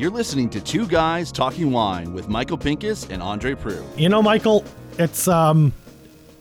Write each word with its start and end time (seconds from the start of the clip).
You're 0.00 0.10
listening 0.10 0.48
to 0.50 0.62
Two 0.62 0.86
Guys 0.86 1.30
Talking 1.30 1.72
Wine 1.72 2.14
with 2.14 2.26
Michael 2.26 2.56
Pinkus 2.56 3.10
and 3.10 3.22
Andre 3.22 3.52
Proulx. 3.52 3.84
You 3.98 4.08
know, 4.08 4.22
Michael, 4.22 4.64
it's 4.98 5.28
um 5.28 5.74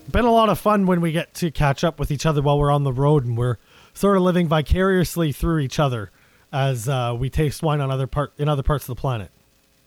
been 0.10 0.24
a 0.24 0.32
lot 0.32 0.48
of 0.48 0.58
fun 0.58 0.86
when 0.86 1.02
we 1.02 1.12
get 1.12 1.34
to 1.34 1.52
catch 1.52 1.84
up 1.84 2.00
with 2.00 2.10
each 2.10 2.26
other 2.26 2.42
while 2.42 2.58
we're 2.58 2.72
on 2.72 2.86
the 2.86 2.94
road 2.94 3.26
and 3.26 3.38
we're 3.38 3.58
sort 3.94 4.16
of 4.16 4.24
living 4.24 4.48
vicariously 4.48 5.34
through 5.34 5.60
each 5.60 5.78
other 5.78 6.10
as 6.54 6.88
uh, 6.88 7.14
we 7.20 7.30
taste 7.30 7.62
wine 7.62 7.82
on 7.82 7.92
other 7.92 8.08
part 8.08 8.32
in 8.38 8.48
other 8.48 8.64
parts 8.64 8.86
of 8.88 8.96
the 8.96 9.02
planet. 9.02 9.30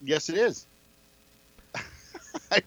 Yes, 0.02 0.29
it 0.29 0.36
is. 0.36 0.66
I, 2.52 2.61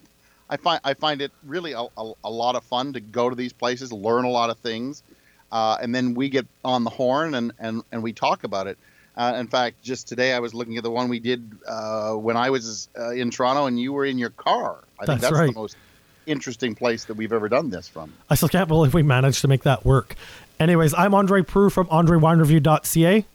I 0.49 0.57
find 0.57 0.81
I 0.83 0.95
find 0.95 1.21
it 1.21 1.31
really 1.43 1.73
a, 1.73 1.83
a, 1.97 2.13
a, 2.23 2.31
lot 2.31 2.55
of 2.55 2.63
fun 2.63 2.93
to 2.93 2.99
go 2.99 3.29
to 3.29 3.35
these 3.35 3.53
places, 3.53 3.93
learn 3.93 4.25
a 4.25 4.31
lot 4.31 4.49
of 4.49 4.57
things, 4.57 5.03
uh, 5.51 5.77
and 5.79 5.93
then 5.93 6.15
we 6.15 6.29
get 6.29 6.47
on 6.63 6.83
the 6.83 6.89
horn 6.89 7.35
and, 7.35 7.51
and, 7.59 7.83
and 7.91 8.01
we 8.01 8.11
talk 8.11 8.43
about 8.43 8.65
it. 8.65 8.79
Uh, 9.17 9.35
in 9.37 9.47
fact, 9.47 9.81
just 9.81 10.07
today 10.07 10.33
I 10.33 10.39
was 10.39 10.53
looking 10.53 10.77
at 10.77 10.83
the 10.83 10.91
one 10.91 11.07
we 11.07 11.19
did 11.19 11.57
uh, 11.67 12.13
when 12.13 12.35
I 12.35 12.49
was 12.49 12.89
uh, 12.99 13.11
in 13.11 13.31
Toronto 13.31 13.65
and 13.65 13.79
you 13.79 13.93
were 13.93 14.05
in 14.05 14.17
your 14.17 14.31
car. 14.31 14.83
I 14.99 15.05
that's 15.05 15.07
think 15.07 15.21
that's 15.21 15.33
right. 15.33 15.53
the 15.53 15.59
most 15.59 15.77
interesting 16.25 16.75
place 16.75 17.05
that 17.05 17.13
we've 17.13 17.31
ever 17.31 17.47
done 17.47 17.69
this 17.69 17.87
from. 17.87 18.11
I 18.29 18.35
still 18.35 18.49
can't 18.49 18.67
believe 18.67 18.93
we 18.93 19.03
managed 19.03 19.41
to 19.41 19.47
make 19.47 19.63
that 19.63 19.85
work. 19.85 20.15
Anyways, 20.59 20.93
I'm 20.93 21.13
Andre 21.13 21.41
Proulx 21.41 21.73
from 21.73 21.87
AndreWineReview.ca. 21.87 23.25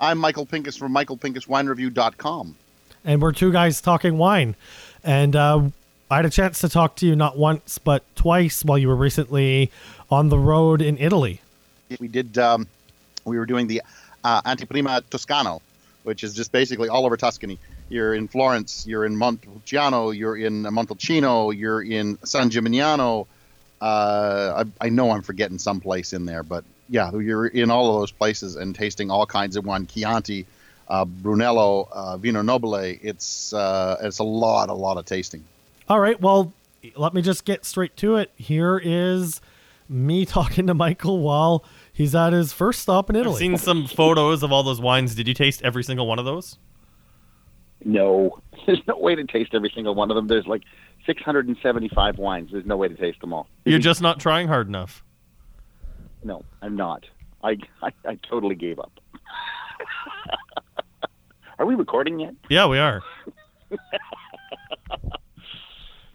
I'm 0.00 0.18
Michael 0.18 0.46
Pinkus 0.46 0.78
from 0.78 0.92
MichaelPinkusWineReview.com. 0.94 2.56
And 3.04 3.22
we're 3.22 3.32
two 3.32 3.52
guys 3.52 3.80
talking 3.80 4.18
wine. 4.18 4.56
And 5.02 5.36
uh, 5.36 5.62
I 6.10 6.16
had 6.16 6.26
a 6.26 6.30
chance 6.30 6.60
to 6.60 6.68
talk 6.68 6.96
to 6.96 7.06
you 7.06 7.16
not 7.16 7.38
once, 7.38 7.78
but 7.78 8.02
twice 8.16 8.64
while 8.64 8.78
you 8.78 8.88
were 8.88 8.96
recently 8.96 9.70
on 10.10 10.28
the 10.28 10.38
road 10.38 10.82
in 10.82 10.98
Italy. 10.98 11.40
We 12.00 12.08
did, 12.08 12.38
um, 12.38 12.66
we 13.24 13.38
were 13.38 13.46
doing 13.46 13.66
the 13.66 13.82
uh, 14.24 14.42
Anteprima 14.42 15.02
Toscana, 15.08 15.58
which 16.02 16.24
is 16.24 16.34
just 16.34 16.50
basically 16.50 16.88
all 16.88 17.06
over 17.06 17.16
Tuscany. 17.16 17.58
You're 17.88 18.14
in 18.14 18.28
Florence, 18.28 18.86
you're 18.86 19.04
in 19.04 19.16
Montepulciano, 19.16 20.10
you're 20.10 20.36
in 20.36 20.62
Montalcino, 20.62 21.56
you're 21.56 21.82
in 21.82 22.18
San 22.24 22.50
Gimignano. 22.50 23.26
Uh, 23.80 24.64
I, 24.80 24.86
I, 24.86 24.88
know 24.88 25.10
I'm 25.10 25.20
forgetting 25.20 25.58
some 25.58 25.80
place 25.80 26.14
in 26.14 26.24
there, 26.24 26.42
but 26.42 26.64
yeah, 26.88 27.12
you're 27.12 27.46
in 27.46 27.70
all 27.70 27.94
of 27.94 28.00
those 28.00 28.12
places 28.12 28.56
and 28.56 28.74
tasting 28.74 29.10
all 29.10 29.26
kinds 29.26 29.56
of 29.56 29.66
wine. 29.66 29.86
Chianti, 29.86 30.46
uh, 30.88 31.04
Brunello, 31.04 31.88
uh, 31.92 32.16
Vino 32.16 32.40
Nobile. 32.40 32.76
It's 32.76 33.52
uh, 33.52 33.98
it's 34.00 34.20
a 34.20 34.24
lot, 34.24 34.70
a 34.70 34.74
lot 34.74 34.96
of 34.96 35.04
tasting. 35.04 35.44
All 35.86 36.00
right, 36.00 36.18
well, 36.18 36.54
let 36.96 37.12
me 37.12 37.20
just 37.20 37.44
get 37.44 37.66
straight 37.66 37.94
to 37.98 38.16
it. 38.16 38.30
Here 38.36 38.80
is 38.82 39.42
me 39.86 40.24
talking 40.26 40.66
to 40.68 40.74
Michael 40.74 41.20
while 41.20 41.62
he's 41.94 42.14
at 42.14 42.34
his 42.34 42.52
first 42.52 42.80
stop 42.80 43.08
in 43.08 43.16
Italy. 43.16 43.32
I've 43.32 43.38
seen 43.38 43.56
some 43.56 43.86
photos 43.86 44.42
of 44.42 44.52
all 44.52 44.62
those 44.62 44.80
wines. 44.80 45.14
Did 45.14 45.26
you 45.26 45.32
taste 45.32 45.62
every 45.62 45.82
single 45.82 46.06
one 46.06 46.18
of 46.18 46.26
those? 46.26 46.58
No, 47.84 48.38
there's 48.66 48.82
no 48.86 48.98
way 48.98 49.14
to 49.14 49.24
taste 49.24 49.54
every 49.54 49.72
single 49.74 49.94
one 49.94 50.10
of 50.10 50.16
them. 50.16 50.26
There's 50.26 50.46
like 50.46 50.64
675 51.06 52.18
wines. 52.18 52.50
There's 52.52 52.66
no 52.66 52.76
way 52.76 52.88
to 52.88 52.94
taste 52.94 53.20
them 53.20 53.32
all. 53.32 53.48
You're 53.64 53.78
just 53.78 54.02
not 54.02 54.20
trying 54.20 54.48
hard 54.48 54.68
enough. 54.68 55.02
No, 56.22 56.44
I'm 56.60 56.76
not. 56.76 57.06
I 57.42 57.56
I, 57.82 57.90
I 58.06 58.18
totally 58.28 58.54
gave 58.54 58.78
up. 58.78 58.92
are 61.58 61.66
we 61.66 61.74
recording 61.74 62.20
yet? 62.20 62.34
Yeah, 62.48 62.66
we 62.66 62.78
are. 62.78 63.02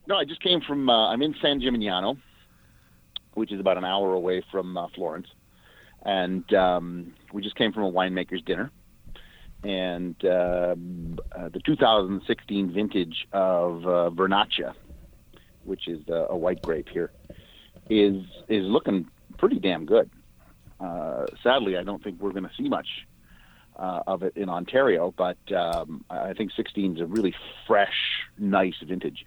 no, 0.07 0.15
I 0.17 0.25
just 0.25 0.41
came 0.41 0.61
from. 0.61 0.89
Uh, 0.89 1.09
I'm 1.09 1.21
in 1.21 1.35
San 1.41 1.61
Gimignano, 1.61 2.17
which 3.35 3.51
is 3.51 3.59
about 3.59 3.77
an 3.77 3.85
hour 3.85 4.13
away 4.13 4.43
from 4.51 4.75
uh, 4.75 4.87
Florence, 4.95 5.27
and 6.03 6.51
um, 6.53 7.13
we 7.33 7.41
just 7.41 7.55
came 7.55 7.71
from 7.73 7.83
a 7.83 7.91
winemaker's 7.91 8.41
dinner 8.43 8.71
and 9.63 10.15
uh, 10.23 10.75
uh, 11.35 11.49
the 11.49 11.59
2016 11.65 12.73
vintage 12.73 13.27
of 13.33 13.85
uh, 13.85 14.09
Vernaccia, 14.09 14.73
which 15.63 15.87
is 15.87 16.01
a 16.07 16.35
white 16.35 16.61
grape 16.61 16.87
here, 16.89 17.11
is 17.89 18.23
is 18.47 18.63
looking 18.65 19.07
pretty 19.37 19.59
damn 19.59 19.85
good. 19.85 20.09
Uh, 20.79 21.25
sadly, 21.43 21.77
I 21.77 21.83
don't 21.83 22.01
think 22.01 22.21
we're 22.21 22.31
going 22.31 22.43
to 22.43 22.51
see 22.57 22.69
much 22.69 22.87
uh, 23.75 24.01
of 24.07 24.23
it 24.23 24.37
in 24.37 24.47
Ontario, 24.49 25.13
but 25.17 25.37
um, 25.51 26.05
I 26.09 26.33
think 26.33 26.51
16 26.55 26.95
is 26.95 27.01
a 27.01 27.05
really 27.05 27.35
fresh, 27.67 28.23
nice 28.37 28.75
vintage. 28.85 29.25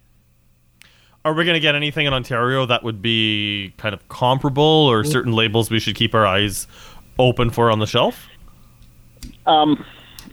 Are 1.25 1.33
we 1.33 1.45
going 1.45 1.55
to 1.55 1.61
get 1.61 1.77
anything 1.77 2.07
in 2.07 2.13
Ontario 2.13 2.67
that 2.67 2.83
would 2.83 3.01
be 3.01 3.73
kind 3.77 3.95
of 3.95 4.09
comparable, 4.09 4.63
or 4.63 5.05
certain 5.05 5.33
labels 5.33 5.71
we 5.71 5.79
should 5.79 5.95
keep 5.95 6.15
our 6.15 6.27
eyes 6.27 6.67
open 7.19 7.51
for 7.51 7.71
on 7.71 7.79
the 7.79 7.87
shelf? 7.87 8.27
Um, 9.47 9.85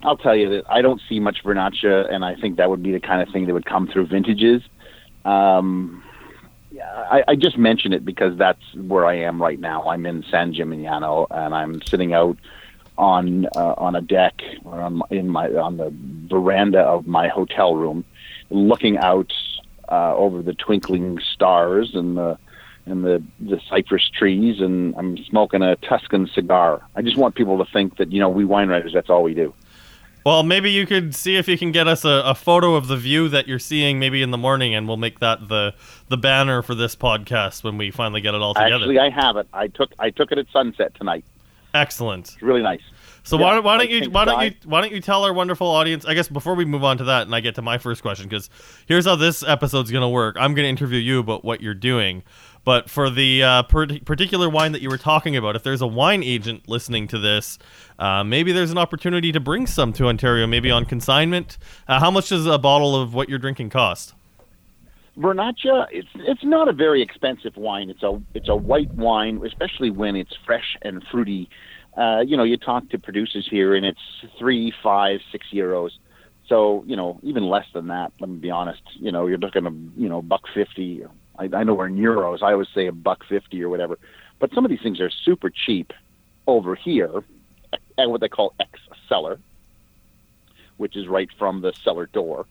I'll 0.02 0.18
tell 0.18 0.36
you 0.36 0.50
that 0.50 0.64
I 0.68 0.82
don't 0.82 1.00
see 1.08 1.20
much 1.20 1.44
Vernaccia, 1.44 2.12
and 2.12 2.26
I 2.26 2.36
think 2.36 2.58
that 2.58 2.72
would 2.72 2.82
be 2.82 2.92
the 2.92 3.00
kind 3.00 3.22
of 3.22 3.32
thing 3.32 3.46
that 3.46 3.54
would 3.54 3.68
come 3.68 3.88
through 3.88 4.08
vintages. 4.08 4.64
Um, 5.26 6.04
I, 6.82 7.24
I 7.28 7.36
just 7.36 7.58
mention 7.58 7.94
it 7.94 8.04
because 8.04 8.38
that's 8.38 8.62
where 8.74 9.06
I 9.06 9.16
am 9.16 9.40
right 9.42 9.60
now. 9.60 9.88
I'm 9.90 10.08
in 10.08 10.24
San 10.32 10.54
Gimignano, 10.54 11.28
and 11.30 11.54
I'm 11.54 11.82
sitting 11.84 12.14
out 12.14 12.38
on 12.98 13.46
uh, 13.56 13.76
on 13.78 13.96
a 13.96 14.02
deck 14.02 14.42
or 14.66 14.82
on 14.82 15.02
in 15.10 15.30
my 15.30 15.50
on 15.50 15.78
the 15.78 15.94
veranda 16.28 16.80
of 16.80 17.06
my 17.06 17.28
hotel 17.28 17.76
room, 17.76 18.04
looking 18.50 18.98
out 18.98 19.32
uh, 19.90 20.16
over 20.16 20.42
the 20.42 20.54
twinkling 20.54 21.20
stars 21.34 21.92
and 21.94 22.18
the 22.18 22.38
and 22.86 23.04
the 23.04 23.24
the 23.40 23.60
cypress 23.70 24.10
trees, 24.10 24.60
and 24.60 24.96
I'm 24.98 25.18
smoking 25.26 25.62
a 25.62 25.76
Tuscan 25.78 26.28
cigar. 26.28 26.82
I 26.96 27.02
just 27.02 27.18
want 27.18 27.36
people 27.36 27.64
to 27.64 27.72
think 27.72 27.98
that 27.98 28.12
you 28.12 28.20
know 28.20 28.30
we 28.30 28.46
wine 28.46 28.70
writers 28.70 28.94
that's 28.94 29.10
all 29.10 29.24
we 29.24 29.34
do. 29.34 29.54
Well, 30.26 30.44
maybe 30.44 30.70
you 30.70 30.86
could 30.86 31.16
see 31.16 31.38
if 31.38 31.48
you 31.48 31.58
can 31.58 31.72
get 31.72 31.88
us 31.88 32.04
a, 32.04 32.22
a, 32.26 32.36
photo 32.36 32.76
of 32.76 32.88
the 32.88 32.98
view 32.98 33.30
that 33.30 33.48
you're 33.48 33.58
seeing 33.58 34.00
maybe 34.00 34.22
in 34.22 34.32
the 34.32 34.38
morning, 34.38 34.76
and 34.76 34.88
we'll 34.88 34.98
make 34.98 35.20
that 35.20 35.48
the 35.48 35.74
the 36.10 36.18
banner 36.18 36.62
for 36.62 36.76
this 36.76 36.96
podcast 36.96 37.64
when 37.64 37.78
we 37.78 37.90
finally 37.90 38.22
get 38.22 38.34
it 38.34 38.42
all 38.42 38.54
together. 38.54 38.76
Actually, 38.76 39.00
I 39.00 39.10
have 39.10 39.38
it. 39.38 39.48
I 39.54 39.68
took 39.68 39.92
I 39.98 40.10
took 40.10 40.32
it 40.32 40.38
at 40.38 40.48
sunset 40.52 40.94
tonight. 40.96 41.24
Excellent. 41.74 42.34
It's 42.34 42.42
really 42.42 42.62
nice. 42.62 42.82
So 43.30 43.38
yeah, 43.38 43.44
why, 43.44 43.60
why 43.60 43.78
don't 43.78 43.92
you 43.92 44.10
why 44.10 44.26
don't 44.26 44.44
you 44.44 44.52
why 44.66 44.82
don't 44.82 44.92
you 44.92 45.02
tell 45.02 45.24
our 45.24 45.32
wonderful 45.32 45.68
audience? 45.68 46.04
I 46.04 46.16
guess 46.16 46.28
before 46.28 46.56
we 46.56 46.66
move 46.66 46.84
on 46.84 46.98
to 46.98 47.04
that, 47.04 47.28
and 47.28 47.36
I 47.36 47.42
get 47.42 47.54
to 47.56 47.62
my 47.62 47.78
first 47.78 48.02
question, 48.02 48.28
because 48.28 48.50
here's 48.88 49.06
how 49.06 49.16
this 49.16 49.44
episode's 49.44 49.92
gonna 49.92 50.10
work. 50.10 50.36
I'm 50.40 50.56
gonna 50.56 50.68
interview 50.68 50.98
you 50.98 51.20
about 51.20 51.46
what 51.46 51.62
you're 51.62 51.76
doing. 51.76 52.24
But 52.66 52.90
for 52.90 53.12
the 53.12 53.44
uh, 53.44 53.64
per- 53.64 54.00
particular 54.00 54.50
wine 54.50 54.72
that 54.72 54.82
you 54.82 54.90
were 54.90 54.98
talking 54.98 55.38
about, 55.38 55.56
if 55.56 55.62
there's 55.62 55.82
a 55.82 55.88
wine 55.88 56.24
agent 56.24 56.68
listening 56.68 57.08
to 57.10 57.20
this, 57.20 57.60
uh, 58.00 58.24
maybe 58.24 58.52
there's 58.52 58.72
an 58.72 58.80
opportunity 58.80 59.32
to 59.32 59.40
bring 59.40 59.68
some 59.68 59.94
to 59.94 60.08
Ontario, 60.08 60.48
maybe 60.48 60.72
on 60.72 60.86
consignment. 60.86 61.60
Uh, 61.88 62.00
how 62.00 62.10
much 62.10 62.30
does 62.30 62.48
a 62.48 62.58
bottle 62.58 63.00
of 63.00 63.14
what 63.14 63.30
you're 63.30 63.38
drinking 63.38 63.70
cost? 63.70 64.16
Vernaccia, 65.20 65.86
it's 65.92 66.10
it's 66.16 66.44
not 66.44 66.68
a 66.68 66.74
very 66.74 67.04
expensive 67.04 67.56
wine. 67.58 67.92
It's 67.92 68.02
a 68.02 68.20
it's 68.34 68.50
a 68.50 68.56
white 68.56 68.92
wine, 68.96 69.40
especially 69.46 69.92
when 69.92 70.16
it's 70.16 70.36
fresh 70.48 70.78
and 70.82 71.06
fruity. 71.12 71.48
Uh, 72.00 72.22
you 72.22 72.38
know, 72.38 72.44
you 72.44 72.56
talk 72.56 72.88
to 72.90 72.98
producers 72.98 73.46
here, 73.52 73.76
and 73.76 73.86
it's 73.86 74.00
three, 74.38 74.74
five, 74.82 75.20
six 75.34 75.48
euros. 75.52 75.92
So 76.48 76.84
you 76.88 76.96
know, 76.96 77.20
even 77.24 77.44
less 77.44 77.66
than 77.74 77.88
that. 77.88 78.14
Let 78.20 78.30
me 78.30 78.38
be 78.38 78.50
honest. 78.50 78.82
You 78.94 79.12
know, 79.12 79.28
you're 79.28 79.38
looking 79.38 79.66
at 79.66 79.74
you 79.98 80.08
know 80.08 80.22
buck 80.22 80.44
fifty, 80.54 81.04
I, 81.38 81.50
I 81.54 81.64
know 81.64 81.74
we're 81.74 81.88
in 81.88 81.98
euros. 81.98 82.42
I 82.42 82.54
always 82.54 82.70
say 82.74 82.88
a 82.88 82.92
buck 82.92 83.26
fifty 83.28 83.62
or 83.64 83.70
whatever. 83.70 84.00
But 84.40 84.54
some 84.54 84.64
of 84.64 84.72
these 84.72 84.82
things 84.82 85.02
are 85.02 85.10
super 85.10 85.50
cheap 85.50 85.92
over 86.48 86.74
here 86.74 87.24
at 87.98 88.10
what 88.10 88.22
they 88.22 88.30
call 88.30 88.54
ex 88.60 88.80
cellar, 89.08 89.38
which 90.78 90.96
is 90.96 91.08
right 91.08 91.30
from 91.38 91.62
the 91.62 91.74
cellar 91.84 92.06
door. 92.08 92.46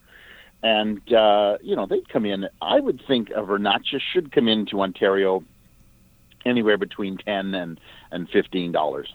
And 0.62 1.00
uh, 1.12 1.58
you 1.62 1.74
know 1.74 1.86
they'd 1.86 2.08
come 2.08 2.26
in. 2.26 2.48
I 2.60 2.80
would 2.80 3.02
think 3.08 3.30
a 3.30 3.42
Vernaccia 3.42 4.00
should 4.12 4.30
come 4.30 4.46
into 4.46 4.82
Ontario 4.82 5.42
anywhere 6.44 6.76
between 6.76 7.16
ten 7.16 7.54
and 7.54 7.80
and 8.10 8.28
fifteen 8.28 8.72
dollars. 8.72 9.14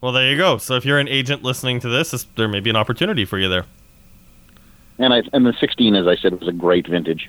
Well, 0.00 0.12
there 0.12 0.30
you 0.30 0.36
go. 0.36 0.58
So 0.58 0.76
if 0.76 0.84
you're 0.84 0.98
an 0.98 1.08
agent 1.08 1.42
listening 1.42 1.80
to 1.80 1.88
this, 1.88 2.26
there 2.36 2.48
may 2.48 2.60
be 2.60 2.70
an 2.70 2.76
opportunity 2.76 3.24
for 3.24 3.38
you 3.38 3.48
there 3.48 3.66
and 5.00 5.14
I 5.14 5.22
and 5.32 5.46
the 5.46 5.54
16, 5.54 5.96
as 5.96 6.06
I 6.06 6.14
said, 6.16 6.38
was 6.38 6.48
a 6.48 6.52
great 6.52 6.86
vintage. 6.86 7.28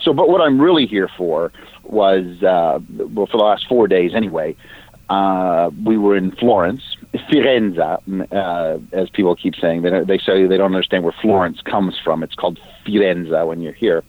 So, 0.00 0.12
but 0.12 0.28
what 0.28 0.40
I'm 0.40 0.60
really 0.60 0.86
here 0.86 1.08
for 1.16 1.52
was 1.84 2.42
uh, 2.42 2.80
well, 2.98 3.26
for 3.26 3.36
the 3.38 3.44
last 3.44 3.66
four 3.68 3.88
days 3.88 4.14
anyway. 4.14 4.56
Uh, 5.10 5.70
we 5.84 5.98
were 5.98 6.16
in 6.16 6.30
Florence, 6.30 6.96
Firenze, 7.12 7.78
uh, 8.32 8.78
as 8.92 9.10
people 9.10 9.36
keep 9.36 9.54
saying. 9.56 9.82
They, 9.82 10.00
they 10.04 10.16
say 10.16 10.46
they 10.46 10.56
don't 10.56 10.74
understand 10.74 11.04
where 11.04 11.12
Florence 11.20 11.60
comes 11.60 11.98
from. 11.98 12.22
It's 12.22 12.34
called 12.34 12.58
Firenze 12.86 13.46
when 13.46 13.60
you're 13.60 13.74
here. 13.74 14.04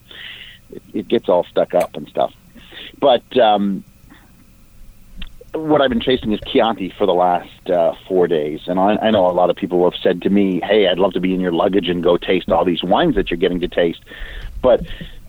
It, 0.71 0.81
it 0.93 1.07
gets 1.09 1.27
all 1.27 1.43
stuck 1.43 1.73
up 1.73 1.97
and 1.97 2.07
stuff. 2.07 2.33
But 2.99 3.37
um, 3.37 3.83
what 5.53 5.81
I've 5.81 5.89
been 5.89 6.01
chasing 6.01 6.31
is 6.31 6.39
Chianti 6.47 6.93
for 6.97 7.05
the 7.05 7.13
last 7.13 7.69
uh, 7.69 7.93
four 8.07 8.27
days, 8.27 8.61
and 8.67 8.79
I, 8.79 8.95
I 8.95 9.11
know 9.11 9.27
a 9.27 9.31
lot 9.31 9.49
of 9.49 9.55
people 9.55 9.89
have 9.89 9.99
said 10.01 10.21
to 10.23 10.29
me, 10.29 10.59
"Hey, 10.63 10.87
I'd 10.87 10.99
love 10.99 11.13
to 11.13 11.19
be 11.19 11.33
in 11.33 11.39
your 11.39 11.51
luggage 11.51 11.89
and 11.89 12.03
go 12.03 12.17
taste 12.17 12.51
all 12.51 12.65
these 12.65 12.83
wines 12.83 13.15
that 13.15 13.29
you're 13.29 13.37
getting 13.37 13.59
to 13.59 13.67
taste." 13.67 14.01
But 14.61 14.81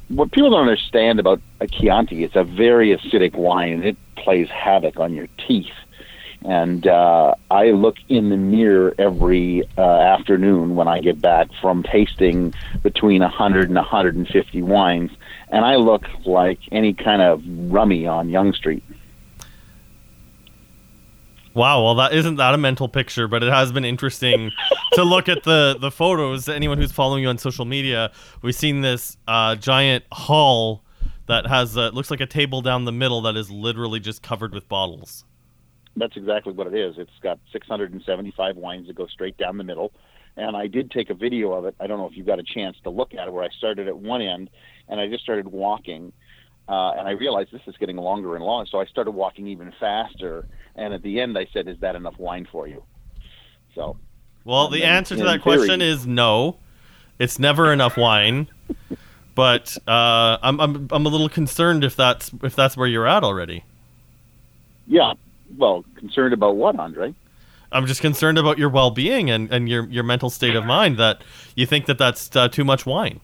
what 0.09 0.33
people 0.33 0.51
don't 0.51 0.61
understand 0.61 1.21
about 1.21 1.41
a 1.61 1.67
Chianti, 1.67 2.25
it's 2.25 2.37
a 2.37 2.45
very 2.45 2.97
acidic 2.97 3.35
wine, 3.35 3.73
and 3.73 3.85
it 3.85 3.97
plays 4.17 4.49
havoc 4.49 4.99
on 4.99 5.15
your 5.15 5.29
teeth. 5.47 5.73
And 6.47 6.87
uh, 6.87 7.35
I 7.51 7.71
look 7.71 7.97
in 8.09 8.29
the 8.29 8.37
mirror 8.37 8.95
every 8.99 9.63
uh, 9.79 9.81
afternoon 9.81 10.77
when 10.77 10.89
I 10.89 11.01
get 11.01 11.19
back 11.19 11.49
from 11.61 11.83
tasting 11.83 12.53
between 12.83 13.23
100 13.23 13.69
and 13.69 13.77
150 13.77 14.63
wines, 14.63 15.11
and 15.49 15.65
I 15.65 15.77
look 15.77 16.07
like 16.27 16.59
any 16.71 16.93
kind 16.93 17.23
of 17.23 17.43
rummy 17.47 18.07
on 18.07 18.29
Yonge 18.29 18.57
Street. 18.57 18.83
Wow, 21.55 21.85
well 21.85 21.95
that 21.97 22.13
isn't 22.13 22.37
that 22.37 22.53
a 22.55 22.59
mental 22.59 22.89
picture, 22.89 23.29
but 23.29 23.43
it 23.43 23.53
has 23.53 23.71
been 23.71 23.85
interesting 23.85 24.51
to 24.95 25.05
look 25.05 25.29
at 25.29 25.45
the 25.45 25.77
the 25.81 25.91
photos. 25.91 26.49
Anyone 26.49 26.79
who's 26.79 26.93
following 26.93 27.23
you 27.23 27.29
on 27.29 27.39
social 27.39 27.65
media, 27.65 28.11
we've 28.43 28.55
seen 28.57 28.81
this 28.81 29.17
uh, 29.29 29.55
giant 29.55 30.05
hall 30.11 30.83
that 31.27 31.47
has 31.47 31.77
looks 31.77 32.11
like 32.11 32.21
a 32.21 32.27
table 32.27 32.61
down 32.61 32.85
the 32.85 32.93
middle 32.93 33.23
that 33.23 33.37
is 33.37 33.51
literally 33.51 34.01
just 34.01 34.23
covered 34.23 34.53
with 34.53 34.69
bottles. 34.69 35.25
That's 35.97 36.17
exactly 36.17 36.53
what 36.53 36.67
it 36.67 36.75
is. 36.75 36.97
It's 36.99 37.19
got 37.23 37.39
675 37.53 38.57
wines 38.57 38.89
that 38.89 38.97
go 38.97 39.07
straight 39.07 39.37
down 39.37 39.59
the 39.59 39.65
middle. 39.65 39.93
And 40.37 40.57
I 40.57 40.67
did 40.67 40.91
take 40.91 41.11
a 41.11 41.15
video 41.15 41.53
of 41.53 41.65
it. 41.65 41.77
I 41.79 41.87
don't 41.87 41.99
know 41.99 42.09
if 42.09 42.17
you 42.17 42.25
got 42.25 42.41
a 42.41 42.43
chance 42.43 42.77
to 42.83 42.91
look 42.91 43.15
at 43.15 43.29
it, 43.29 43.33
where 43.33 43.45
I 43.45 43.49
started 43.57 43.87
at 43.87 43.97
one 43.97 44.21
end 44.21 44.51
and 44.89 44.99
I 44.99 45.09
just 45.09 45.23
started 45.23 45.47
walking. 45.47 46.13
Uh, 46.69 46.93
and 46.93 47.07
I 47.07 47.13
realized 47.13 47.53
this 47.53 47.61
is 47.67 47.77
getting 47.79 47.97
longer 47.97 48.37
and 48.37 48.45
longer. 48.45 48.69
So 48.71 48.81
I 48.81 48.87
started 48.87 49.11
walking 49.11 49.47
even 49.49 49.73
faster. 49.79 50.47
And 50.77 50.95
at 50.95 51.03
the 51.03 51.21
end, 51.21 51.37
I 51.37 51.47
said, 51.53 51.69
Is 51.69 51.79
that 51.81 51.95
enough 51.95 52.19
wine 52.19 52.47
for 52.51 52.67
you? 52.67 52.83
So. 53.75 53.97
Well, 54.45 54.69
the 54.69 54.85
answer 54.85 55.17
to 55.17 55.25
that 55.25 55.43
theory, 55.43 55.57
question 55.57 55.81
is 55.81 56.07
no. 56.07 56.59
It's 57.19 57.39
never 57.39 57.73
enough 57.73 57.97
wine. 57.97 58.49
but 59.35 59.77
uh, 59.87 60.39
I'm, 60.43 60.61
I'm, 60.61 60.89
I'm 60.91 61.07
a 61.07 61.09
little 61.09 61.29
concerned 61.29 61.85
if 61.85 61.97
that's 61.97 62.31
if 62.43 62.55
that's 62.55 62.77
where 62.77 62.89
you're 62.89 63.07
at 63.07 63.25
already. 63.25 63.65
Yeah, 64.87 65.15
well, 65.57 65.85
concerned 65.97 66.35
about 66.35 66.57
what, 66.57 66.79
Andre? 66.79 67.15
I'm 67.73 67.87
just 67.87 68.01
concerned 68.01 68.39
about 68.39 68.59
your 68.59 68.69
well-being 68.69 69.31
and, 69.31 69.53
and 69.53 69.69
your 69.69 69.89
your 69.89 70.05
mental 70.05 70.31
state 70.31 70.55
of 70.55 70.65
mind 70.65 70.97
that 70.99 71.23
you 71.57 71.67
think 71.67 71.87
that 71.87 71.99
that's 71.99 72.35
uh, 72.37 72.49
too 72.49 72.65
much 72.65 72.87
wine. 72.87 73.21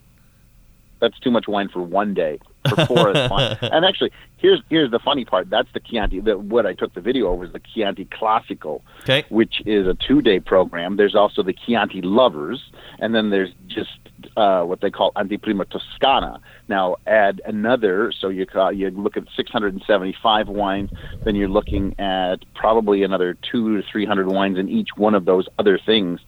That's 1.01 1.19
too 1.21 1.31
much 1.31 1.47
wine 1.47 1.69
for 1.69 1.83
one 1.83 2.15
day. 2.15 2.41
For 2.71 2.87
four 2.87 3.11
is 3.11 3.29
fine. 3.29 3.57
And 3.63 3.85
actually, 3.85 4.11
here's 4.37 4.63
here's 4.69 4.91
the 4.91 4.99
funny 4.99 5.25
part. 5.25 5.51
That's 5.51 5.69
the 5.73 5.81
Chianti. 5.81 6.21
The, 6.21 6.39
what 6.39 6.67
I 6.67 6.75
took 6.75 6.95
the 6.95 7.01
video 7.01 7.33
of 7.33 7.43
is 7.45 7.53
the 7.53 7.61
Chianti 7.61 8.07
Classico, 8.07 8.83
okay. 9.03 9.25
which 9.29 9.63
is 9.67 9.87
a 9.87 9.95
two-day 9.95 10.41
program. 10.41 10.97
There's 10.97 11.15
also 11.15 11.43
the 11.43 11.53
Chianti 11.53 12.01
Lovers, 12.03 12.61
and 12.99 13.15
then 13.15 13.31
there's 13.31 13.51
just 13.69 13.91
uh, 14.37 14.63
what 14.63 14.81
they 14.81 14.91
call 14.91 15.13
Anteprima 15.13 15.69
Toscana. 15.69 16.41
Now 16.69 16.97
add 17.07 17.41
another, 17.45 18.13
so 18.13 18.29
you 18.29 18.47
you 18.73 18.91
look 18.91 19.17
at 19.17 19.25
675 19.37 20.49
wines, 20.49 20.91
then 21.25 21.35
you're 21.35 21.49
looking 21.49 21.99
at 21.99 22.37
probably 22.55 23.03
another 23.03 23.37
two 23.51 23.81
to 23.81 23.89
300 23.89 24.29
wines 24.29 24.59
in 24.59 24.69
each 24.69 24.91
one 24.97 25.15
of 25.15 25.25
those 25.25 25.47
other 25.59 25.79
things, 25.79 26.21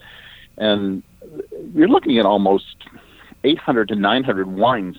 and 0.56 1.02
you're 1.74 1.88
looking 1.88 2.18
at 2.18 2.26
almost 2.26 2.76
800 3.44 3.88
to 3.88 3.96
900 3.96 4.46
wines 4.48 4.96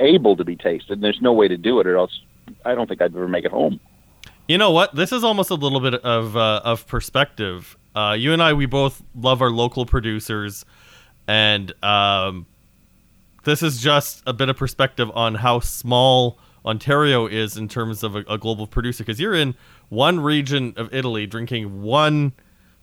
able 0.00 0.36
to 0.36 0.44
be 0.44 0.56
tasted. 0.56 0.92
And 0.92 1.02
there's 1.02 1.20
no 1.20 1.32
way 1.32 1.48
to 1.48 1.56
do 1.56 1.80
it, 1.80 1.86
or 1.86 1.96
else 1.96 2.20
I 2.64 2.74
don't 2.74 2.88
think 2.88 3.02
I'd 3.02 3.14
ever 3.14 3.28
make 3.28 3.44
it 3.44 3.50
home. 3.50 3.80
You 4.46 4.58
know 4.58 4.70
what? 4.70 4.94
This 4.94 5.12
is 5.12 5.24
almost 5.24 5.50
a 5.50 5.54
little 5.54 5.80
bit 5.80 5.94
of 5.94 6.36
uh, 6.36 6.62
of 6.64 6.86
perspective. 6.86 7.76
Uh, 7.94 8.14
you 8.18 8.32
and 8.32 8.42
I, 8.42 8.52
we 8.52 8.66
both 8.66 9.02
love 9.14 9.42
our 9.42 9.50
local 9.50 9.84
producers 9.84 10.64
and 11.28 11.72
um, 11.84 12.46
this 13.44 13.62
is 13.62 13.80
just 13.80 14.22
a 14.26 14.32
bit 14.32 14.48
of 14.48 14.56
perspective 14.56 15.10
on 15.14 15.36
how 15.36 15.60
small 15.60 16.38
Ontario 16.64 17.26
is 17.26 17.56
in 17.56 17.68
terms 17.68 18.02
of 18.02 18.16
a, 18.16 18.20
a 18.20 18.38
global 18.38 18.66
producer. 18.66 19.04
Because 19.04 19.20
you're 19.20 19.34
in 19.34 19.54
one 19.90 20.18
region 20.20 20.72
of 20.76 20.92
Italy 20.92 21.26
drinking 21.26 21.82
one 21.82 22.32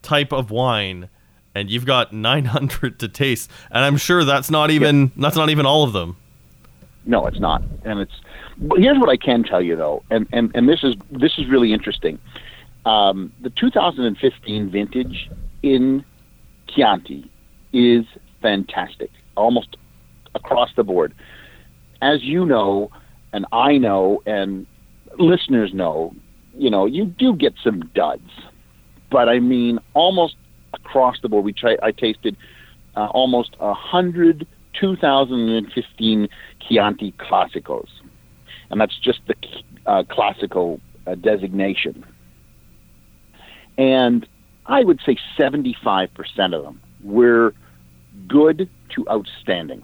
type 0.04 0.32
of 0.32 0.52
wine, 0.52 1.10
and 1.56 1.72
you've 1.72 1.86
got 1.86 2.14
900 2.14 3.00
to 3.00 3.08
taste, 3.08 3.50
and 3.72 3.84
I'm 3.84 3.98
sure 3.98 4.24
that's 4.24 4.52
not 4.52 4.70
even 4.70 5.02
yeah. 5.02 5.10
that's 5.18 5.36
not 5.36 5.50
even 5.50 5.66
all 5.66 5.84
of 5.84 5.92
them. 5.92 6.16
No, 7.06 7.26
it's 7.28 7.40
not, 7.40 7.64
and 7.84 8.00
it's. 8.00 8.14
But 8.58 8.80
here's 8.80 8.98
what 8.98 9.10
I 9.10 9.18
can 9.18 9.44
tell 9.44 9.62
you 9.62 9.76
though, 9.76 10.04
and 10.10 10.28
and, 10.32 10.52
and 10.56 10.68
this 10.68 10.84
is 10.84 10.96
this 11.12 11.38
is 11.38 11.48
really 11.48 11.72
interesting. 11.72 12.20
Um, 12.86 13.32
the 13.42 13.50
2015 13.50 14.70
vintage 14.70 15.30
in 15.64 16.06
Chianti 16.68 17.30
is 17.74 18.06
fantastic, 18.42 19.12
almost 19.36 19.78
across 20.36 20.70
the 20.76 20.84
board. 20.84 21.14
As 22.02 22.24
you 22.24 22.46
know, 22.46 22.92
and 23.34 23.46
I 23.52 23.78
know, 23.78 24.22
and 24.26 24.68
listeners 25.18 25.74
know, 25.74 26.14
you 26.58 26.70
know, 26.70 26.86
you 26.86 27.06
do 27.06 27.36
get 27.36 27.54
some 27.64 27.82
duds, 27.94 28.30
but 29.10 29.30
I 29.30 29.40
mean, 29.40 29.80
almost 29.94 30.36
across 30.74 31.20
the 31.22 31.30
board. 31.30 31.44
We 31.44 31.54
try. 31.54 31.78
I 31.82 31.92
tasted 31.92 32.38
uh, 32.96 33.08
almost 33.08 33.56
a 33.60 33.74
hundred 33.74 34.48
2015 34.80 36.28
Chianti 36.60 37.12
Classicos, 37.14 37.90
and 38.70 38.80
that's 38.80 38.98
just 38.98 39.20
the 39.28 39.36
uh, 39.86 40.04
classical 40.10 40.80
uh, 41.08 41.16
designation. 41.16 42.06
And 43.78 44.28
I 44.66 44.84
would 44.84 45.00
say 45.06 45.18
75% 45.38 46.10
of 46.56 46.64
them 46.64 46.82
were 47.04 47.54
good 48.28 48.70
to 48.90 49.10
outstanding. 49.10 49.84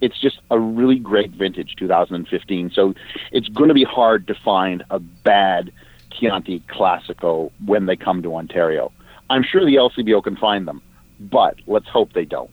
It's 0.00 0.18
just 0.18 0.40
a 0.50 0.58
really 0.58 0.98
great 0.98 1.30
vintage 1.30 1.74
2015. 1.78 2.70
So 2.74 2.94
it's 3.32 3.48
going 3.48 3.68
to 3.68 3.74
be 3.74 3.84
hard 3.84 4.26
to 4.28 4.34
find 4.34 4.82
a 4.90 4.98
bad 4.98 5.72
Chianti 6.10 6.60
Classico 6.60 7.50
when 7.64 7.86
they 7.86 7.96
come 7.96 8.22
to 8.22 8.34
Ontario. 8.34 8.92
I'm 9.28 9.42
sure 9.42 9.64
the 9.64 9.76
LCBO 9.76 10.24
can 10.24 10.36
find 10.36 10.66
them, 10.66 10.82
but 11.20 11.56
let's 11.66 11.88
hope 11.88 12.12
they 12.12 12.24
don't. 12.24 12.50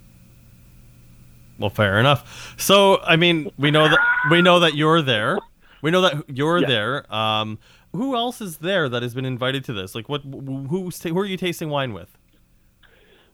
Well, 1.59 1.69
fair 1.69 1.99
enough. 1.99 2.55
So, 2.57 3.01
I 3.01 3.15
mean, 3.15 3.51
we 3.57 3.71
know 3.71 3.89
that 3.89 3.99
we 4.29 4.41
know 4.41 4.59
that 4.59 4.75
you're 4.75 5.01
there. 5.01 5.39
We 5.81 5.91
know 5.91 6.01
that 6.01 6.25
you're 6.29 6.59
yeah. 6.59 6.67
there. 6.67 7.13
Um, 7.13 7.59
who 7.93 8.15
else 8.15 8.41
is 8.41 8.57
there 8.57 8.89
that 8.89 9.01
has 9.01 9.13
been 9.13 9.25
invited 9.25 9.63
to 9.65 9.73
this? 9.73 9.95
Like, 9.95 10.09
what? 10.09 10.21
Who's 10.21 11.01
who 11.01 11.17
are 11.17 11.25
you 11.25 11.37
tasting 11.37 11.69
wine 11.69 11.93
with? 11.93 12.17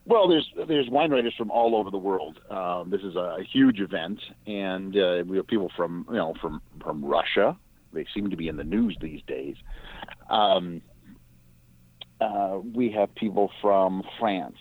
Well, 0.05 0.27
there's 0.27 0.49
there's 0.67 0.89
wine 0.89 1.11
writers 1.11 1.33
from 1.37 1.49
all 1.49 1.75
over 1.75 1.89
the 1.89 1.97
world. 1.97 2.39
Um, 2.49 2.89
this 2.89 3.01
is 3.01 3.15
a 3.15 3.37
huge 3.51 3.79
event, 3.79 4.19
and 4.45 4.95
uh, 4.97 5.23
we 5.25 5.37
have 5.37 5.47
people 5.47 5.71
from 5.75 6.05
you 6.09 6.17
know 6.17 6.33
from 6.41 6.61
from 6.81 7.03
Russia. 7.03 7.57
They 7.93 8.05
seem 8.13 8.29
to 8.29 8.35
be 8.35 8.47
in 8.47 8.57
the 8.57 8.63
news 8.63 8.97
these 8.99 9.21
days. 9.27 9.55
Um, 10.29 10.81
uh, 12.19 12.59
we 12.73 12.91
have 12.91 13.13
people 13.15 13.51
from 13.61 14.03
France, 14.19 14.57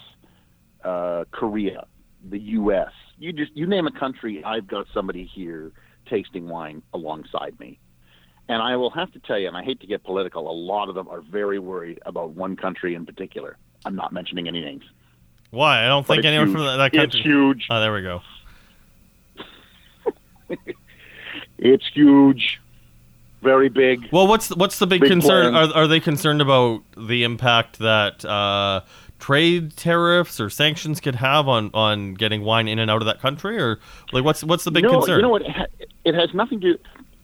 uh, 0.84 1.24
Korea, 1.30 1.86
the 2.28 2.38
U.S. 2.38 2.92
You 3.18 3.32
just 3.32 3.52
you 3.54 3.66
name 3.66 3.86
a 3.86 3.92
country, 3.92 4.42
I've 4.44 4.66
got 4.66 4.86
somebody 4.92 5.24
here 5.24 5.72
tasting 6.08 6.48
wine 6.48 6.82
alongside 6.92 7.58
me. 7.60 7.78
And 8.48 8.60
I 8.60 8.76
will 8.76 8.90
have 8.90 9.12
to 9.12 9.20
tell 9.20 9.38
you, 9.38 9.48
and 9.48 9.56
I 9.56 9.62
hate 9.62 9.80
to 9.80 9.86
get 9.86 10.02
political, 10.02 10.50
a 10.50 10.52
lot 10.52 10.88
of 10.88 10.94
them 10.94 11.08
are 11.08 11.20
very 11.20 11.58
worried 11.58 12.00
about 12.04 12.30
one 12.30 12.56
country 12.56 12.94
in 12.94 13.06
particular. 13.06 13.56
I'm 13.84 13.94
not 13.94 14.12
mentioning 14.12 14.48
any 14.48 14.60
names. 14.60 14.84
Why? 15.50 15.84
I 15.84 15.88
don't 15.88 16.06
think 16.06 16.24
anyone 16.24 16.48
huge. 16.48 16.56
from 16.56 16.66
that, 16.66 16.76
that 16.76 16.92
country. 16.92 17.20
It's 17.20 17.26
huge. 17.26 17.66
Oh, 17.70 17.80
there 17.80 17.92
we 17.92 18.02
go. 18.02 18.20
it's 21.58 21.86
huge. 21.94 22.60
Very 23.42 23.68
big. 23.68 24.08
Well, 24.12 24.28
what's 24.28 24.50
what's 24.50 24.78
the 24.78 24.86
big, 24.86 25.00
big 25.00 25.10
concern? 25.10 25.54
Are, 25.54 25.72
are 25.74 25.86
they 25.88 25.98
concerned 25.98 26.40
about 26.40 26.82
the 26.96 27.24
impact 27.24 27.80
that 27.80 28.24
uh, 28.24 28.82
trade 29.22 29.76
tariffs 29.76 30.40
or 30.40 30.50
sanctions 30.50 31.00
could 31.00 31.14
have 31.14 31.46
on, 31.46 31.70
on 31.72 32.14
getting 32.14 32.42
wine 32.42 32.66
in 32.66 32.80
and 32.80 32.90
out 32.90 33.00
of 33.00 33.06
that 33.06 33.20
country, 33.20 33.56
or 33.56 33.78
like 34.12 34.24
what's 34.24 34.42
what's 34.42 34.64
the 34.64 34.70
big 34.70 34.82
know, 34.82 34.98
concern? 34.98 35.16
You 35.16 35.22
know 35.22 35.28
what? 35.28 35.42
It 36.04 36.14
has 36.14 36.34
nothing 36.34 36.60
to 36.62 36.78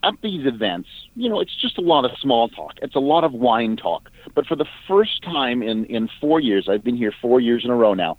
at 0.04 0.14
these 0.22 0.46
events, 0.46 0.88
you 1.16 1.28
know, 1.28 1.40
it's 1.40 1.54
just 1.60 1.76
a 1.76 1.80
lot 1.80 2.04
of 2.04 2.12
small 2.20 2.48
talk. 2.48 2.74
It's 2.82 2.94
a 2.94 3.00
lot 3.00 3.24
of 3.24 3.32
wine 3.32 3.76
talk. 3.76 4.08
But 4.32 4.46
for 4.46 4.54
the 4.54 4.66
first 4.86 5.22
time 5.24 5.60
in, 5.60 5.86
in 5.86 6.08
four 6.20 6.38
years, 6.38 6.68
I've 6.68 6.84
been 6.84 6.96
here 6.96 7.12
four 7.20 7.40
years 7.40 7.64
in 7.64 7.70
a 7.70 7.74
row 7.74 7.94
now, 7.94 8.16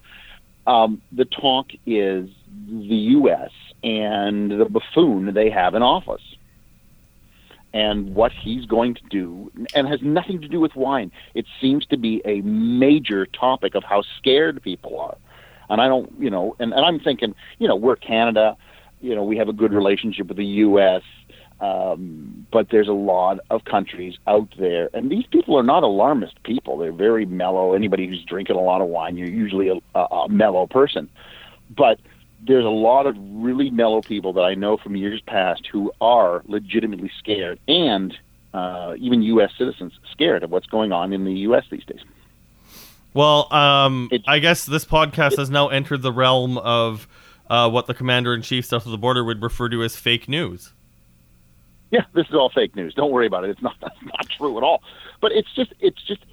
um, 0.67 1.01
the 1.13 1.23
talk 1.23 1.67
is 1.85 2.29
the 2.67 2.95
U.S. 2.95 3.51
and 3.81 4.51
the 4.51 4.65
buffoon 4.65 5.33
they 5.33 5.49
have 5.49 5.73
in 5.73 5.81
office 5.81 6.21
and 7.73 8.15
what 8.15 8.31
he's 8.31 8.65
going 8.65 8.95
to 8.95 9.03
do, 9.09 9.51
and 9.75 9.87
has 9.87 10.01
nothing 10.01 10.41
to 10.41 10.47
do 10.47 10.59
with 10.59 10.75
wine. 10.75 11.11
It 11.35 11.45
seems 11.61 11.85
to 11.87 11.97
be 11.97 12.21
a 12.25 12.41
major 12.41 13.25
topic 13.25 13.75
of 13.75 13.83
how 13.83 14.03
scared 14.17 14.61
people 14.61 14.99
are. 14.99 15.17
And 15.69 15.79
I 15.79 15.87
don't, 15.87 16.11
you 16.19 16.29
know, 16.29 16.55
and, 16.59 16.73
and 16.73 16.83
I'm 16.83 16.99
thinking, 16.99 17.35
you 17.59 17.67
know, 17.67 17.75
we're 17.75 17.95
Canada, 17.95 18.57
you 19.01 19.13
know, 19.15 19.23
we 19.23 19.37
have 19.37 19.49
a 19.49 19.53
good 19.53 19.71
relationship 19.71 20.27
with 20.27 20.37
the 20.37 20.45
U.S., 20.45 21.03
um, 21.61 22.47
but 22.51 22.69
there's 22.71 22.87
a 22.87 22.93
lot 22.93 23.39
of 23.49 23.65
countries 23.65 24.17
out 24.27 24.47
there, 24.57 24.89
and 24.93 25.11
these 25.11 25.25
people 25.25 25.57
are 25.57 25.63
not 25.63 25.83
alarmist 25.83 26.41
people. 26.43 26.77
They're 26.77 26.93
very 26.93 27.25
mellow. 27.25 27.73
Anybody 27.73 28.07
who's 28.07 28.23
drinking 28.23 28.55
a 28.55 28.61
lot 28.61 28.81
of 28.81 28.87
wine, 28.87 29.17
you're 29.17 29.27
usually 29.27 29.67
a, 29.67 29.75
a, 29.93 29.99
a 29.99 30.29
mellow 30.29 30.67
person. 30.67 31.09
But 31.69 31.99
there's 32.41 32.65
a 32.65 32.69
lot 32.69 33.05
of 33.05 33.15
really 33.19 33.69
mellow 33.69 34.01
people 34.01 34.33
that 34.33 34.41
I 34.41 34.55
know 34.55 34.77
from 34.77 34.95
years 34.95 35.21
past 35.21 35.67
who 35.71 35.91
are 36.01 36.41
legitimately 36.47 37.11
scared. 37.19 37.59
And 37.67 38.17
uh, 38.53 38.95
even 38.97 39.21
U.S. 39.23 39.51
citizens 39.57 39.93
scared 40.11 40.43
of 40.43 40.51
what's 40.51 40.67
going 40.67 40.91
on 40.91 41.13
in 41.13 41.25
the 41.25 41.33
U.S. 41.33 41.65
these 41.69 41.83
days. 41.85 42.01
Well, 43.13 43.51
um, 43.53 44.09
I 44.27 44.39
guess 44.39 44.65
this 44.65 44.85
podcast 44.85 45.37
has 45.37 45.49
now 45.49 45.67
entered 45.69 46.01
the 46.01 46.11
realm 46.11 46.57
of 46.57 47.07
uh, 47.49 47.69
what 47.69 47.87
the 47.87 47.93
commander 47.93 48.33
in 48.33 48.41
chief 48.41 48.65
south 48.65 48.85
of 48.85 48.91
the 48.91 48.97
border 48.97 49.23
would 49.23 49.41
refer 49.41 49.69
to 49.69 49.83
as 49.83 49.95
fake 49.95 50.29
news. 50.29 50.73
Yeah, 51.91 52.05
this 52.13 52.27
is 52.27 52.35
all 52.35 52.51
fake 52.53 52.75
news. 52.75 52.93
Don't 52.93 53.11
worry 53.11 53.25
about 53.25 53.43
it. 53.45 53.49
It's 53.49 53.61
not 53.61 53.75
that's 53.81 54.01
not 54.03 54.29
true 54.29 54.57
at 54.57 54.63
all. 54.63 54.83
But 55.21 55.31
it's 55.31 55.51
just 55.55 55.73
it's 55.79 56.01
just 56.03 56.23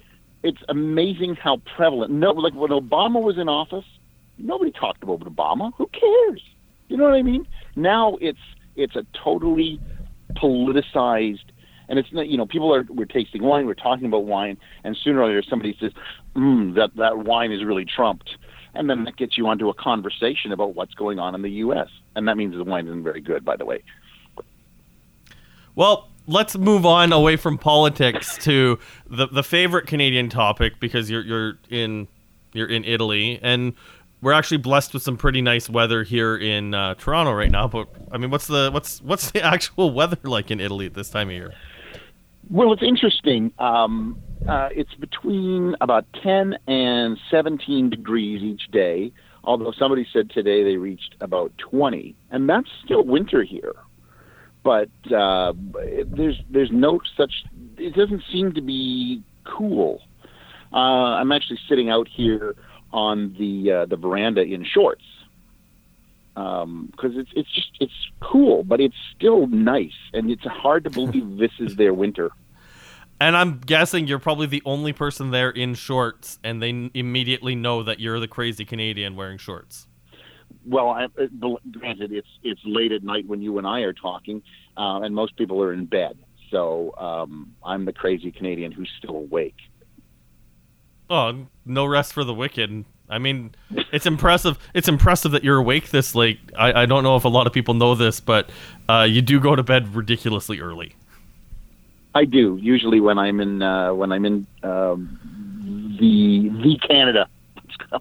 it's 0.43 0.61
amazing 0.69 1.35
how 1.35 1.57
prevalent. 1.75 2.11
No, 2.13 2.31
like 2.31 2.53
when 2.53 2.69
Obama 2.71 3.21
was 3.21 3.37
in 3.37 3.49
office, 3.49 3.85
nobody 4.37 4.71
talked 4.71 5.03
about 5.03 5.21
Obama. 5.21 5.71
Who 5.77 5.87
cares? 5.87 6.41
You 6.87 6.97
know 6.97 7.05
what 7.05 7.13
I 7.13 7.21
mean? 7.21 7.47
Now 7.75 8.17
it's 8.21 8.39
it's 8.75 8.95
a 8.95 9.05
totally 9.23 9.79
politicized 10.35 11.51
and 11.89 11.99
it's 11.99 12.11
not 12.11 12.27
you 12.27 12.37
know 12.37 12.45
people 12.45 12.73
are 12.73 12.85
we're 12.89 13.05
tasting 13.05 13.43
wine 13.43 13.65
we're 13.65 13.73
talking 13.73 14.05
about 14.05 14.25
wine 14.25 14.57
and 14.83 14.95
sooner 15.03 15.21
or 15.21 15.27
later 15.27 15.43
somebody 15.47 15.75
says 15.79 15.91
mm, 16.35 16.75
that 16.75 16.95
that 16.95 17.19
wine 17.19 17.51
is 17.51 17.63
really 17.63 17.85
trumped 17.85 18.37
and 18.73 18.89
then 18.89 19.03
that 19.05 19.17
gets 19.17 19.37
you 19.37 19.47
onto 19.47 19.69
a 19.69 19.73
conversation 19.73 20.51
about 20.51 20.75
what's 20.75 20.93
going 20.93 21.19
on 21.19 21.33
in 21.33 21.41
the 21.41 21.49
us 21.49 21.89
and 22.15 22.27
that 22.27 22.37
means 22.37 22.55
the 22.55 22.63
wine 22.63 22.87
isn't 22.87 23.03
very 23.03 23.21
good 23.21 23.43
by 23.43 23.55
the 23.55 23.65
way 23.65 23.81
well 25.75 26.09
let's 26.27 26.57
move 26.57 26.85
on 26.85 27.13
away 27.13 27.35
from 27.35 27.57
politics 27.57 28.37
to 28.37 28.77
the 29.09 29.27
the 29.27 29.43
favorite 29.43 29.87
canadian 29.87 30.29
topic 30.29 30.79
because 30.79 31.09
you're 31.09 31.23
you're 31.23 31.57
in 31.69 32.07
you're 32.53 32.69
in 32.69 32.83
italy 32.83 33.39
and 33.41 33.73
we're 34.21 34.33
actually 34.33 34.57
blessed 34.57 34.93
with 34.93 35.03
some 35.03 35.17
pretty 35.17 35.41
nice 35.41 35.69
weather 35.69 36.03
here 36.03 36.35
in 36.35 36.73
uh, 36.73 36.95
Toronto 36.95 37.33
right 37.33 37.51
now. 37.51 37.67
But 37.67 37.87
I 38.11 38.17
mean, 38.17 38.29
what's 38.29 38.47
the 38.47 38.69
what's 38.71 39.01
what's 39.01 39.31
the 39.31 39.41
actual 39.43 39.91
weather 39.91 40.17
like 40.23 40.51
in 40.51 40.59
Italy 40.59 40.85
at 40.85 40.93
this 40.93 41.09
time 41.09 41.29
of 41.29 41.35
year? 41.35 41.53
Well, 42.49 42.71
it's 42.71 42.83
interesting. 42.83 43.51
Um, 43.59 44.21
uh, 44.47 44.69
it's 44.71 44.93
between 44.95 45.75
about 45.81 46.05
10 46.23 46.57
and 46.67 47.17
17 47.29 47.89
degrees 47.89 48.41
each 48.41 48.71
day, 48.71 49.11
although 49.43 49.73
somebody 49.77 50.07
said 50.13 50.29
today 50.29 50.63
they 50.63 50.77
reached 50.77 51.15
about 51.19 51.51
20. 51.57 52.15
And 52.31 52.47
that's 52.47 52.69
still 52.85 53.03
winter 53.03 53.43
here. 53.43 53.75
But 54.63 54.89
uh, 55.13 55.53
there's 56.05 56.41
there's 56.49 56.71
no 56.71 56.99
such. 57.15 57.31
It 57.77 57.95
doesn't 57.95 58.23
seem 58.31 58.53
to 58.53 58.61
be 58.61 59.23
cool. 59.45 60.01
Uh, 60.73 61.15
I'm 61.19 61.31
actually 61.31 61.59
sitting 61.69 61.89
out 61.89 62.07
here 62.09 62.55
on 62.91 63.35
the 63.37 63.71
uh, 63.71 63.85
the 63.85 63.97
veranda 63.97 64.41
in 64.41 64.65
shorts 64.65 65.03
because 66.37 66.63
um, 66.63 67.19
it's 67.19 67.31
it's 67.35 67.51
just 67.51 67.71
it's 67.79 68.11
cool, 68.21 68.63
but 68.63 68.79
it's 68.79 68.95
still 69.15 69.47
nice, 69.47 69.97
and 70.13 70.29
it's 70.29 70.43
hard 70.43 70.83
to 70.83 70.89
believe 70.91 71.37
this 71.37 71.51
is 71.59 71.75
their 71.77 71.95
winter. 71.95 72.29
And 73.19 73.35
I'm 73.35 73.57
guessing 73.57 74.05
you're 74.05 74.19
probably 74.19 74.45
the 74.45 74.61
only 74.63 74.93
person 74.93 75.31
there 75.31 75.49
in 75.49 75.73
shorts, 75.73 76.37
and 76.43 76.61
they 76.61 76.91
immediately 76.93 77.55
know 77.55 77.81
that 77.81 77.99
you're 77.99 78.19
the 78.19 78.27
crazy 78.27 78.65
Canadian 78.65 79.15
wearing 79.15 79.39
shorts. 79.39 79.87
Well, 80.63 80.89
I, 80.89 81.07
granted, 81.71 82.11
it's 82.11 82.27
it's 82.43 82.61
late 82.65 82.91
at 82.91 83.01
night 83.01 83.25
when 83.25 83.41
you 83.41 83.57
and 83.57 83.65
I 83.65 83.79
are 83.79 83.93
talking, 83.93 84.43
uh, 84.77 85.01
and 85.01 85.15
most 85.15 85.35
people 85.37 85.59
are 85.63 85.73
in 85.73 85.85
bed. 85.85 86.19
So 86.51 86.93
um, 86.97 87.55
I'm 87.65 87.85
the 87.85 87.93
crazy 87.93 88.31
Canadian 88.31 88.71
who's 88.71 88.91
still 88.99 89.15
awake. 89.15 89.57
Oh, 91.09 91.45
no 91.65 91.85
rest 91.85 92.13
for 92.13 92.23
the 92.23 92.33
wicked. 92.33 92.85
I 93.09 93.19
mean, 93.19 93.55
it's 93.91 94.05
impressive. 94.05 94.59
It's 94.73 94.87
impressive 94.87 95.31
that 95.31 95.43
you're 95.43 95.57
awake 95.57 95.91
this 95.91 96.13
late. 96.13 96.39
I, 96.57 96.83
I 96.83 96.85
don't 96.85 97.03
know 97.03 97.15
if 97.15 97.23
a 97.23 97.29
lot 97.29 97.47
of 97.47 97.53
people 97.53 97.73
know 97.73 97.95
this, 97.95 98.19
but 98.19 98.49
uh, 98.89 99.07
you 99.09 99.21
do 99.21 99.39
go 99.39 99.55
to 99.55 99.63
bed 99.63 99.95
ridiculously 99.95 100.59
early. 100.59 100.95
I 102.13 102.25
do 102.25 102.57
usually 102.61 102.99
when 102.99 103.17
I'm 103.17 103.39
in 103.39 103.61
uh, 103.61 103.93
when 103.93 104.11
I'm 104.11 104.25
in 104.25 104.47
um, 104.63 105.95
the 105.99 106.49
the 106.63 106.77
Canada. 106.87 107.29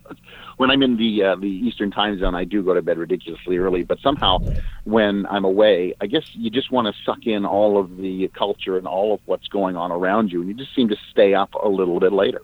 when 0.56 0.70
I'm 0.70 0.82
in 0.82 0.96
the 0.96 1.22
uh, 1.22 1.36
the 1.36 1.48
Eastern 1.48 1.90
Time 1.90 2.18
Zone, 2.18 2.34
I 2.34 2.44
do 2.44 2.62
go 2.62 2.74
to 2.74 2.82
bed 2.82 2.98
ridiculously 2.98 3.58
early. 3.58 3.84
But 3.84 4.00
somehow, 4.00 4.38
when 4.84 5.26
I'm 5.26 5.44
away, 5.44 5.94
I 6.00 6.06
guess 6.06 6.24
you 6.32 6.50
just 6.50 6.72
want 6.72 6.86
to 6.86 7.02
suck 7.04 7.26
in 7.26 7.44
all 7.44 7.78
of 7.78 7.98
the 7.98 8.28
culture 8.28 8.78
and 8.78 8.86
all 8.86 9.14
of 9.14 9.20
what's 9.26 9.48
going 9.48 9.76
on 9.76 9.92
around 9.92 10.32
you, 10.32 10.40
and 10.40 10.48
you 10.48 10.54
just 10.54 10.74
seem 10.74 10.88
to 10.88 10.96
stay 11.10 11.34
up 11.34 11.54
a 11.54 11.68
little 11.68 12.00
bit 12.00 12.12
later. 12.12 12.40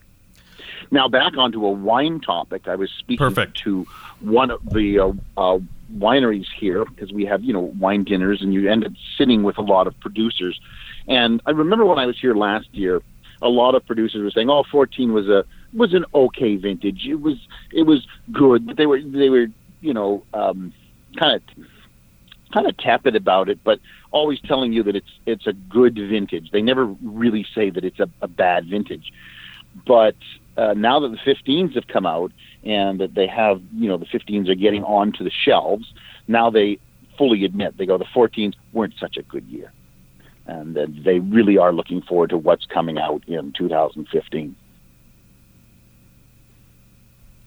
Now 0.91 1.07
back 1.07 1.37
onto 1.37 1.65
a 1.65 1.71
wine 1.71 2.19
topic. 2.19 2.67
I 2.67 2.75
was 2.75 2.89
speaking 2.99 3.25
Perfect. 3.25 3.57
to 3.59 3.85
one 4.19 4.51
of 4.51 4.61
the 4.71 4.99
uh, 4.99 5.11
uh, 5.37 5.59
wineries 5.97 6.45
here 6.57 6.85
because 6.85 7.11
we 7.11 7.25
have 7.25 7.43
you 7.43 7.53
know 7.53 7.71
wine 7.79 8.03
dinners, 8.03 8.41
and 8.41 8.53
you 8.53 8.69
end 8.69 8.85
up 8.85 8.93
sitting 9.17 9.43
with 9.43 9.57
a 9.57 9.61
lot 9.61 9.87
of 9.87 9.99
producers. 9.99 10.59
And 11.07 11.41
I 11.45 11.51
remember 11.51 11.85
when 11.85 11.99
I 11.99 12.05
was 12.05 12.19
here 12.19 12.35
last 12.35 12.67
year, 12.71 13.01
a 13.41 13.49
lot 13.49 13.75
of 13.75 13.85
producers 13.85 14.23
were 14.23 14.31
saying, 14.31 14.49
"Oh, 14.49 14.63
14 14.71 15.13
was 15.13 15.27
a 15.27 15.45
was 15.73 15.93
an 15.93 16.05
okay 16.13 16.55
vintage. 16.55 17.05
It 17.07 17.21
was 17.21 17.37
it 17.71 17.83
was 17.83 18.07
good, 18.31 18.65
but 18.65 18.77
they 18.77 18.85
were 18.85 19.01
they 19.01 19.29
were 19.29 19.47
you 19.81 19.93
know 19.93 20.23
um, 20.33 20.73
kind 21.17 21.35
of 21.35 21.65
kind 22.53 22.67
of 22.67 22.77
tepid 22.77 23.15
about 23.15 23.49
it, 23.49 23.59
but 23.63 23.79
always 24.11 24.39
telling 24.41 24.71
you 24.73 24.83
that 24.83 24.95
it's 24.95 25.11
it's 25.25 25.47
a 25.47 25.53
good 25.53 25.95
vintage. 25.95 26.51
They 26.51 26.61
never 26.61 26.85
really 26.85 27.45
say 27.53 27.69
that 27.69 27.83
it's 27.83 27.99
a, 27.99 28.09
a 28.21 28.27
bad 28.27 28.67
vintage. 28.67 29.11
But 29.85 30.15
uh, 30.57 30.73
now 30.73 30.99
that 30.99 31.09
the 31.09 31.17
15s 31.17 31.75
have 31.75 31.87
come 31.87 32.05
out 32.05 32.31
and 32.63 32.99
that 32.99 33.15
they 33.15 33.27
have, 33.27 33.61
you 33.73 33.87
know, 33.87 33.97
the 33.97 34.05
15s 34.05 34.49
are 34.49 34.55
getting 34.55 34.83
onto 34.83 35.23
the 35.23 35.31
shelves, 35.31 35.91
now 36.27 36.49
they 36.49 36.79
fully 37.17 37.43
admit 37.45 37.77
they 37.77 37.85
go, 37.85 37.97
the 37.97 38.05
14s 38.05 38.53
weren't 38.71 38.93
such 38.99 39.17
a 39.17 39.23
good 39.23 39.45
year. 39.45 39.71
And 40.45 40.75
that 40.75 41.03
they 41.03 41.19
really 41.19 41.57
are 41.57 41.71
looking 41.71 42.01
forward 42.01 42.31
to 42.31 42.37
what's 42.37 42.65
coming 42.65 42.97
out 42.97 43.23
in 43.27 43.53
2015. 43.53 44.55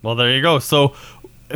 Well, 0.02 0.14
there 0.14 0.32
you 0.32 0.40
go. 0.40 0.58
So, 0.58 0.88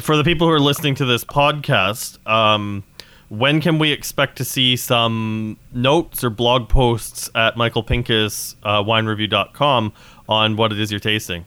for 0.00 0.16
the 0.16 0.24
people 0.24 0.46
who 0.46 0.52
are 0.52 0.60
listening 0.60 0.94
to 0.96 1.04
this 1.04 1.24
podcast, 1.24 2.24
um, 2.28 2.84
when 3.30 3.60
can 3.60 3.78
we 3.78 3.92
expect 3.92 4.36
to 4.38 4.44
see 4.44 4.76
some 4.76 5.56
notes 5.72 6.24
or 6.24 6.30
blog 6.30 6.68
posts 6.68 7.30
at 7.34 7.56
Michael 7.56 7.84
Pinkus 7.84 8.56
uh, 8.64 8.82
winereview.com 8.82 9.92
on 10.30 10.56
what 10.56 10.72
it 10.72 10.80
is 10.80 10.90
you're 10.90 11.00
tasting? 11.00 11.44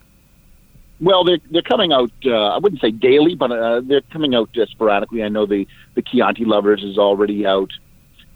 Well, 1.01 1.23
they're 1.23 1.39
they're 1.49 1.63
coming 1.63 1.91
out. 1.91 2.11
Uh, 2.23 2.49
I 2.49 2.59
wouldn't 2.59 2.81
say 2.81 2.91
daily, 2.91 3.35
but 3.35 3.51
uh, 3.51 3.81
they're 3.83 4.01
coming 4.11 4.35
out 4.35 4.49
uh, 4.55 4.65
sporadically. 4.67 5.23
I 5.23 5.29
know 5.29 5.45
the 5.45 5.65
the 5.95 6.01
Chianti 6.01 6.45
Lovers 6.45 6.83
is 6.83 6.97
already 6.97 7.45
out, 7.45 7.71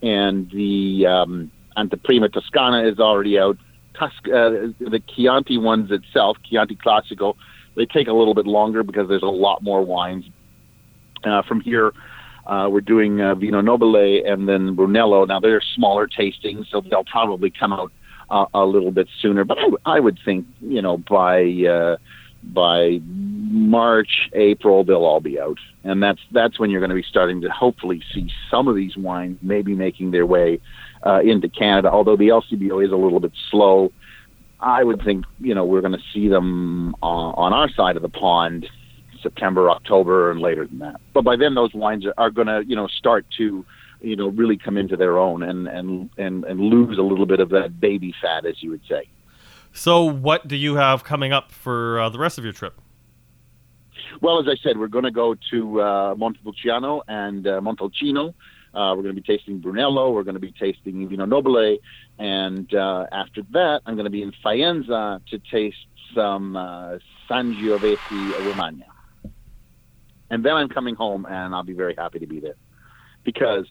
and 0.02 0.50
the 0.52 1.06
um, 1.06 1.52
Anteprima 1.78 2.32
Toscana 2.32 2.88
is 2.88 3.00
already 3.00 3.38
out. 3.38 3.58
Tusc- 3.94 4.28
uh, 4.28 4.74
the 4.80 5.02
Chianti 5.16 5.58
ones 5.58 5.92
itself, 5.92 6.38
Chianti 6.50 6.76
Classico, 6.76 7.36
they 7.76 7.86
take 7.86 8.08
a 8.08 8.14
little 8.14 8.34
bit 8.34 8.46
longer 8.46 8.84
because 8.84 9.08
there's 9.08 9.24
a 9.24 9.28
lot 9.28 9.64
more 9.64 9.84
wines. 9.84 10.26
Uh, 11.24 11.42
from 11.44 11.62
here, 11.62 11.94
uh, 12.46 12.68
we're 12.70 12.82
doing 12.82 13.18
Vino 13.40 13.62
Nobile 13.62 14.22
and 14.26 14.48
then 14.48 14.76
Brunello. 14.76 15.26
Now 15.26 15.40
they're 15.40 15.64
smaller 15.76 16.08
tastings, 16.08 16.70
so 16.70 16.82
they'll 16.82 17.04
probably 17.06 17.50
come 17.50 17.74
out 17.74 17.92
a 18.30 18.66
little 18.66 18.92
bit 18.92 19.08
sooner. 19.22 19.44
But 19.44 19.58
I, 19.60 19.98
I 19.98 20.00
would 20.00 20.20
think, 20.24 20.48
you 20.62 20.82
know, 20.82 20.98
by 20.98 21.44
uh, 21.70 21.98
by 22.44 23.00
March, 23.04 24.30
April, 24.34 24.84
they'll 24.84 25.06
all 25.06 25.20
be 25.20 25.40
out, 25.40 25.58
and 25.84 26.02
that's 26.02 26.20
that's 26.32 26.60
when 26.60 26.70
you're 26.70 26.80
going 26.80 26.90
to 26.90 26.96
be 26.96 27.04
starting 27.04 27.42
to 27.42 27.50
hopefully 27.50 28.02
see 28.14 28.30
some 28.50 28.68
of 28.68 28.76
these 28.76 28.96
wines 28.98 29.38
maybe 29.42 29.74
making 29.74 30.12
their 30.12 30.26
way 30.26 30.60
uh, 31.06 31.20
into 31.22 31.50
Canada. 31.50 31.90
Although 31.92 32.18
the 32.18 32.30
LCBO 32.30 32.84
is 32.86 32.92
a 32.92 32.96
little 32.96 33.20
bit 33.20 33.34
slow, 33.50 33.92
I 34.60 34.84
would 34.84 35.02
think 35.04 35.26
you 35.40 35.56
know 35.56 35.66
we're 35.66 35.82
going 35.82 35.94
to 35.94 36.04
see 36.14 36.28
them 36.28 36.96
uh, 37.02 37.06
on 37.06 37.54
our 37.54 37.70
side 37.70 37.96
of 37.96 38.02
the 38.02 38.10
pond 38.10 38.68
September, 39.22 39.70
October, 39.70 40.32
and 40.32 40.40
later 40.40 40.68
than 40.68 40.80
that. 40.80 41.02
But 41.14 41.24
by 41.24 41.36
then, 41.36 41.56
those 41.56 41.74
wines 41.74 42.06
are, 42.06 42.14
are 42.18 42.30
going 42.30 42.48
to 42.48 42.64
you 42.66 42.76
know 42.76 42.88
start 42.88 43.26
to 43.38 43.66
you 44.02 44.16
know 44.16 44.28
really 44.30 44.58
come 44.58 44.78
into 44.78 44.96
their 44.98 45.18
own 45.18 45.44
and 45.44 45.68
and 45.68 46.10
and 46.18 46.44
and 46.46 46.60
lose 46.60 46.98
a 46.98 47.02
little 47.02 47.26
bit 47.26 47.40
of 47.40 47.50
that 47.50 47.80
baby 47.80 48.14
fat, 48.22 48.46
as 48.46 48.62
you 48.62 48.70
would 48.72 48.86
say. 48.88 49.10
So, 49.74 50.04
what 50.04 50.48
do 50.48 50.56
you 50.56 50.76
have 50.76 51.04
coming 51.04 51.34
up 51.34 51.52
for 51.52 52.00
uh, 52.00 52.10
the 52.10 52.20
rest 52.20 52.38
of 52.38 52.44
your 52.44 52.54
trip? 52.54 52.80
Well, 54.22 54.40
as 54.40 54.48
I 54.48 54.56
said, 54.64 54.78
we're 54.78 54.88
going 54.88 55.04
to 55.04 55.12
go 55.12 55.36
to 55.52 55.82
uh, 55.82 56.16
Montepulciano 56.16 57.04
and 57.08 57.46
uh, 57.46 57.62
Montalcino. 57.62 58.34
Uh, 58.74 58.94
we're 58.96 59.04
going 59.04 59.16
to 59.16 59.22
be 59.22 59.38
tasting 59.38 59.60
Brunello. 59.60 60.12
We're 60.12 60.24
going 60.24 60.36
to 60.36 60.40
be 60.40 60.52
tasting 60.52 61.08
Vino 61.08 61.26
Nobile. 61.26 61.78
And 62.18 62.74
uh, 62.74 63.06
after 63.12 63.42
that, 63.52 63.82
I'm 63.86 63.96
going 63.96 64.06
to 64.06 64.12
be 64.12 64.22
in 64.22 64.34
Faenza 64.44 65.22
to 65.28 65.40
taste 65.52 65.78
some 66.14 66.56
uh, 66.56 66.98
Sangiovese 67.30 68.46
Romagna. 68.46 68.86
And 70.30 70.44
then 70.44 70.54
I'm 70.54 70.70
coming 70.70 70.96
home, 70.96 71.26
and 71.26 71.56
I'll 71.56 71.64
be 71.64 71.74
very 71.74 71.96
happy 71.96 72.20
to 72.20 72.28
be 72.28 72.40
there. 72.40 72.56
Because, 73.24 73.66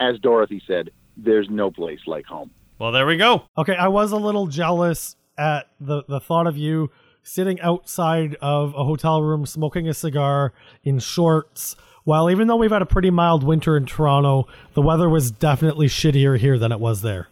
as 0.00 0.18
Dorothy 0.18 0.62
said, 0.66 0.90
there's 1.16 1.48
no 1.48 1.70
place 1.70 2.00
like 2.06 2.26
home. 2.26 2.50
Well, 2.78 2.92
there 2.92 3.06
we 3.06 3.16
go. 3.16 3.44
Okay, 3.56 3.76
I 3.76 3.88
was 3.88 4.12
a 4.12 4.16
little 4.16 4.46
jealous 4.46 5.16
at 5.38 5.68
the, 5.80 6.02
the 6.08 6.20
thought 6.20 6.46
of 6.46 6.56
you 6.56 6.90
sitting 7.22 7.60
outside 7.60 8.36
of 8.40 8.74
a 8.74 8.84
hotel 8.84 9.22
room 9.22 9.46
smoking 9.46 9.88
a 9.88 9.94
cigar 9.94 10.52
in 10.82 10.98
shorts. 10.98 11.76
While 12.04 12.30
even 12.30 12.48
though 12.48 12.56
we've 12.56 12.70
had 12.70 12.82
a 12.82 12.86
pretty 12.86 13.10
mild 13.10 13.42
winter 13.42 13.76
in 13.76 13.86
Toronto, 13.86 14.46
the 14.74 14.82
weather 14.82 15.08
was 15.08 15.30
definitely 15.30 15.86
shittier 15.86 16.38
here 16.38 16.58
than 16.58 16.70
it 16.70 16.78
was 16.80 17.00
there. 17.00 17.28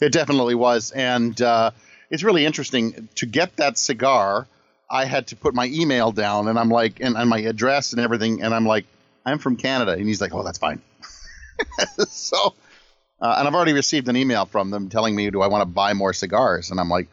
It 0.00 0.12
definitely 0.12 0.54
was, 0.54 0.90
and 0.90 1.40
uh, 1.40 1.70
it's 2.10 2.22
really 2.22 2.44
interesting 2.44 3.08
to 3.14 3.26
get 3.26 3.56
that 3.56 3.78
cigar. 3.78 4.46
I 4.90 5.06
had 5.06 5.28
to 5.28 5.36
put 5.36 5.54
my 5.54 5.66
email 5.66 6.12
down, 6.12 6.48
and 6.48 6.58
I'm 6.58 6.68
like, 6.68 7.00
and, 7.00 7.16
and 7.16 7.30
my 7.30 7.38
address 7.40 7.92
and 7.92 8.00
everything, 8.02 8.42
and 8.42 8.54
I'm 8.54 8.66
like, 8.66 8.84
I'm 9.24 9.38
from 9.38 9.56
Canada, 9.56 9.92
and 9.92 10.06
he's 10.06 10.20
like, 10.20 10.34
oh, 10.34 10.42
that's 10.42 10.58
fine. 10.58 10.82
so, 12.08 12.54
uh, 13.20 13.36
and 13.38 13.48
I've 13.48 13.54
already 13.54 13.72
received 13.72 14.08
an 14.08 14.16
email 14.16 14.46
from 14.46 14.70
them 14.70 14.88
telling 14.88 15.14
me, 15.14 15.30
do 15.30 15.40
I 15.40 15.48
want 15.48 15.62
to 15.62 15.66
buy 15.66 15.92
more 15.94 16.12
cigars? 16.12 16.70
And 16.70 16.80
I'm 16.80 16.88
like, 16.88 17.08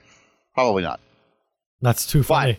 probably 0.53 0.83
not. 0.83 0.99
That's 1.81 2.05
too 2.05 2.23
funny. 2.23 2.57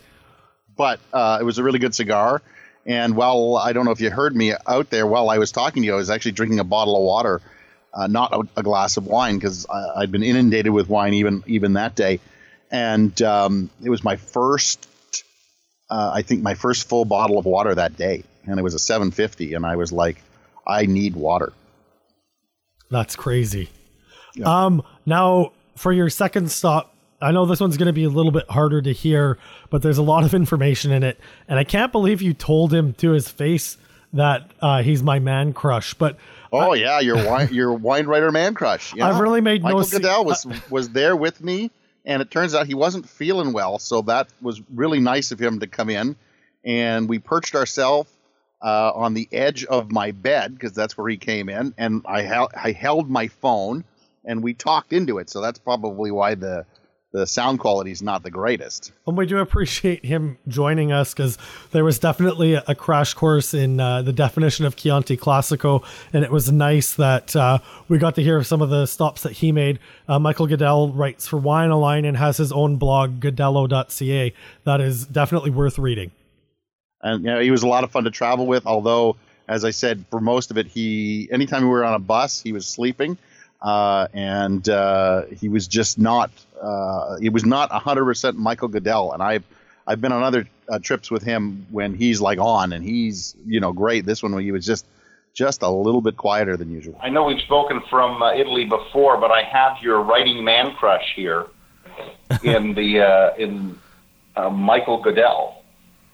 But, 0.76 1.00
but 1.12 1.16
uh, 1.16 1.38
it 1.40 1.44
was 1.44 1.58
a 1.58 1.62
really 1.62 1.78
good 1.78 1.94
cigar. 1.94 2.42
And 2.84 3.14
while 3.14 3.56
I 3.56 3.72
don't 3.72 3.84
know 3.84 3.92
if 3.92 4.00
you 4.00 4.10
heard 4.10 4.34
me 4.34 4.54
out 4.66 4.90
there 4.90 5.06
while 5.06 5.30
I 5.30 5.38
was 5.38 5.52
talking 5.52 5.82
to 5.82 5.86
you, 5.86 5.92
I 5.92 5.96
was 5.96 6.10
actually 6.10 6.32
drinking 6.32 6.58
a 6.58 6.64
bottle 6.64 6.96
of 6.96 7.02
water, 7.02 7.40
uh, 7.94 8.08
not 8.08 8.32
a, 8.32 8.60
a, 8.60 8.62
glass 8.62 8.96
of 8.96 9.06
wine, 9.06 9.36
because 9.36 9.66
I'd 9.70 10.10
been 10.10 10.24
inundated 10.24 10.72
with 10.72 10.88
wine 10.88 11.14
even 11.14 11.44
even 11.46 11.74
that 11.74 11.94
day. 11.94 12.18
And 12.70 13.20
um, 13.22 13.70
it 13.84 13.90
was 13.90 14.02
my 14.02 14.16
first, 14.16 14.88
uh, 15.90 16.10
I 16.12 16.22
think, 16.22 16.42
my 16.42 16.54
first 16.54 16.88
full 16.88 17.04
bottle 17.04 17.38
of 17.38 17.44
water 17.44 17.74
that 17.74 17.96
day, 17.96 18.24
and 18.46 18.58
it 18.58 18.62
was 18.62 18.74
a 18.74 18.78
750. 18.78 19.54
And 19.54 19.64
I 19.64 19.76
was 19.76 19.92
like, 19.92 20.20
I 20.66 20.86
need 20.86 21.14
water. 21.14 21.52
That's 22.92 23.16
crazy. 23.16 23.70
Yeah. 24.36 24.66
Um, 24.66 24.82
now 25.04 25.52
for 25.76 25.92
your 25.92 26.10
second 26.10 26.52
stop 26.52 26.92
I 27.22 27.30
know 27.30 27.46
this 27.46 27.60
one's 27.60 27.76
going 27.76 27.86
to 27.86 27.92
be 27.92 28.04
a 28.04 28.10
little 28.10 28.32
bit 28.32 28.50
harder 28.50 28.82
to 28.82 28.92
hear, 28.92 29.38
but 29.70 29.80
there's 29.80 29.98
a 29.98 30.02
lot 30.02 30.24
of 30.24 30.34
information 30.34 30.90
in 30.90 31.04
it, 31.04 31.20
and 31.46 31.58
I 31.58 31.64
can't 31.64 31.92
believe 31.92 32.20
you 32.20 32.34
told 32.34 32.74
him 32.74 32.94
to 32.94 33.12
his 33.12 33.28
face 33.28 33.78
that 34.12 34.50
uh, 34.60 34.82
he's 34.82 35.02
my 35.02 35.20
man 35.20 35.52
crush. 35.52 35.94
But 35.94 36.16
oh 36.52 36.72
I, 36.72 36.74
yeah, 36.74 37.00
your 37.00 37.24
wine 37.24 37.48
your 37.52 37.72
wine 37.74 38.06
writer 38.06 38.32
man 38.32 38.54
crush. 38.54 38.92
I've 39.00 39.20
really 39.20 39.40
made 39.40 39.62
Michael 39.62 39.78
no. 39.78 39.84
Godel 39.84 40.24
was 40.24 40.46
was 40.70 40.90
there 40.90 41.14
with 41.14 41.40
me, 41.40 41.70
and 42.04 42.20
it 42.20 42.30
turns 42.30 42.54
out 42.54 42.66
he 42.66 42.74
wasn't 42.74 43.08
feeling 43.08 43.52
well, 43.52 43.78
so 43.78 44.02
that 44.02 44.28
was 44.42 44.60
really 44.74 44.98
nice 44.98 45.30
of 45.30 45.38
him 45.38 45.60
to 45.60 45.68
come 45.68 45.90
in, 45.90 46.16
and 46.64 47.08
we 47.08 47.20
perched 47.20 47.54
ourselves. 47.54 48.10
Uh, 48.62 48.92
on 48.94 49.12
the 49.12 49.28
edge 49.32 49.64
of 49.64 49.90
my 49.90 50.12
bed 50.12 50.54
because 50.54 50.72
that's 50.72 50.96
where 50.96 51.08
he 51.08 51.16
came 51.16 51.48
in, 51.48 51.74
and 51.76 52.00
I, 52.06 52.22
held 52.22 52.52
I 52.54 52.70
held 52.70 53.10
my 53.10 53.26
phone 53.26 53.84
and 54.24 54.42
we 54.42 54.54
talked 54.54 54.92
into 54.92 55.18
it. 55.18 55.30
So 55.30 55.40
that's 55.40 55.58
probably 55.58 56.10
why 56.10 56.34
the 56.34 56.64
the 57.12 57.26
sound 57.26 57.58
quality 57.58 57.90
is 57.90 58.00
not 58.00 58.22
the 58.22 58.30
greatest. 58.30 58.90
And 59.06 59.18
we 59.18 59.26
do 59.26 59.36
appreciate 59.36 60.02
him 60.02 60.38
joining 60.48 60.92
us 60.92 61.12
because 61.12 61.36
there 61.70 61.84
was 61.84 61.98
definitely 61.98 62.54
a, 62.54 62.74
crash 62.74 63.12
course 63.12 63.52
in 63.52 63.78
uh, 63.78 64.00
the 64.00 64.14
definition 64.14 64.64
of 64.64 64.76
Chianti 64.76 65.18
Classico, 65.18 65.84
and 66.14 66.24
it 66.24 66.30
was 66.30 66.50
nice 66.50 66.94
that 66.94 67.36
uh, 67.36 67.58
we 67.86 67.98
got 67.98 68.14
to 68.14 68.22
hear 68.22 68.42
some 68.42 68.62
of 68.62 68.70
the 68.70 68.86
stops 68.86 69.24
that 69.24 69.32
he 69.32 69.52
made. 69.52 69.78
Uh, 70.08 70.18
Michael 70.18 70.48
Godel 70.48 70.90
writes 70.96 71.28
for 71.28 71.36
Wine 71.36 71.68
Align 71.68 72.06
and 72.06 72.16
has 72.16 72.38
his 72.38 72.50
own 72.50 72.76
blog, 72.76 73.20
godello.ca. 73.20 74.32
That 74.64 74.80
is 74.80 75.04
definitely 75.04 75.50
worth 75.50 75.78
reading. 75.78 76.12
And 77.02 77.24
you 77.24 77.30
know, 77.30 77.40
he 77.40 77.50
was 77.50 77.62
a 77.62 77.68
lot 77.68 77.84
of 77.84 77.90
fun 77.90 78.04
to 78.04 78.10
travel 78.10 78.46
with, 78.46 78.66
although, 78.66 79.16
as 79.48 79.64
I 79.64 79.70
said, 79.70 80.04
for 80.10 80.20
most 80.20 80.50
of 80.50 80.58
it, 80.58 80.66
he 80.66 81.28
anytime 81.30 81.62
we 81.62 81.68
were 81.68 81.84
on 81.84 81.94
a 81.94 81.98
bus, 81.98 82.40
he 82.40 82.52
was 82.52 82.66
sleeping. 82.66 83.18
Uh, 83.62 84.08
and 84.12 84.68
uh, 84.68 85.22
he 85.26 85.48
was 85.48 85.68
just 85.68 85.98
not. 85.98 86.30
Uh, 86.60 87.16
he 87.18 87.28
was 87.28 87.44
not 87.44 87.70
100% 87.70 88.34
Michael 88.36 88.68
Godel. 88.68 89.14
And 89.14 89.22
I've 89.22 89.44
I've 89.86 90.00
been 90.00 90.12
on 90.12 90.22
other 90.22 90.48
uh, 90.68 90.78
trips 90.80 91.10
with 91.10 91.22
him 91.22 91.66
when 91.70 91.94
he's 91.94 92.20
like 92.20 92.38
on, 92.38 92.72
and 92.72 92.84
he's 92.84 93.36
you 93.46 93.60
know 93.60 93.72
great. 93.72 94.04
This 94.04 94.22
one 94.22 94.36
he 94.38 94.52
was 94.52 94.66
just 94.66 94.86
just 95.32 95.62
a 95.62 95.68
little 95.70 96.00
bit 96.00 96.16
quieter 96.16 96.56
than 96.56 96.70
usual. 96.70 96.98
I 97.00 97.08
know 97.08 97.24
we've 97.24 97.40
spoken 97.40 97.82
from 97.88 98.22
uh, 98.22 98.34
Italy 98.34 98.64
before, 98.64 99.16
but 99.18 99.30
I 99.30 99.42
have 99.44 99.78
your 99.80 100.02
writing 100.02 100.44
man 100.44 100.74
crush 100.74 101.12
here 101.14 101.46
in 102.42 102.74
the 102.74 103.00
uh, 103.00 103.34
in 103.36 103.78
Michael 104.50 105.02
Godel. 105.02 105.61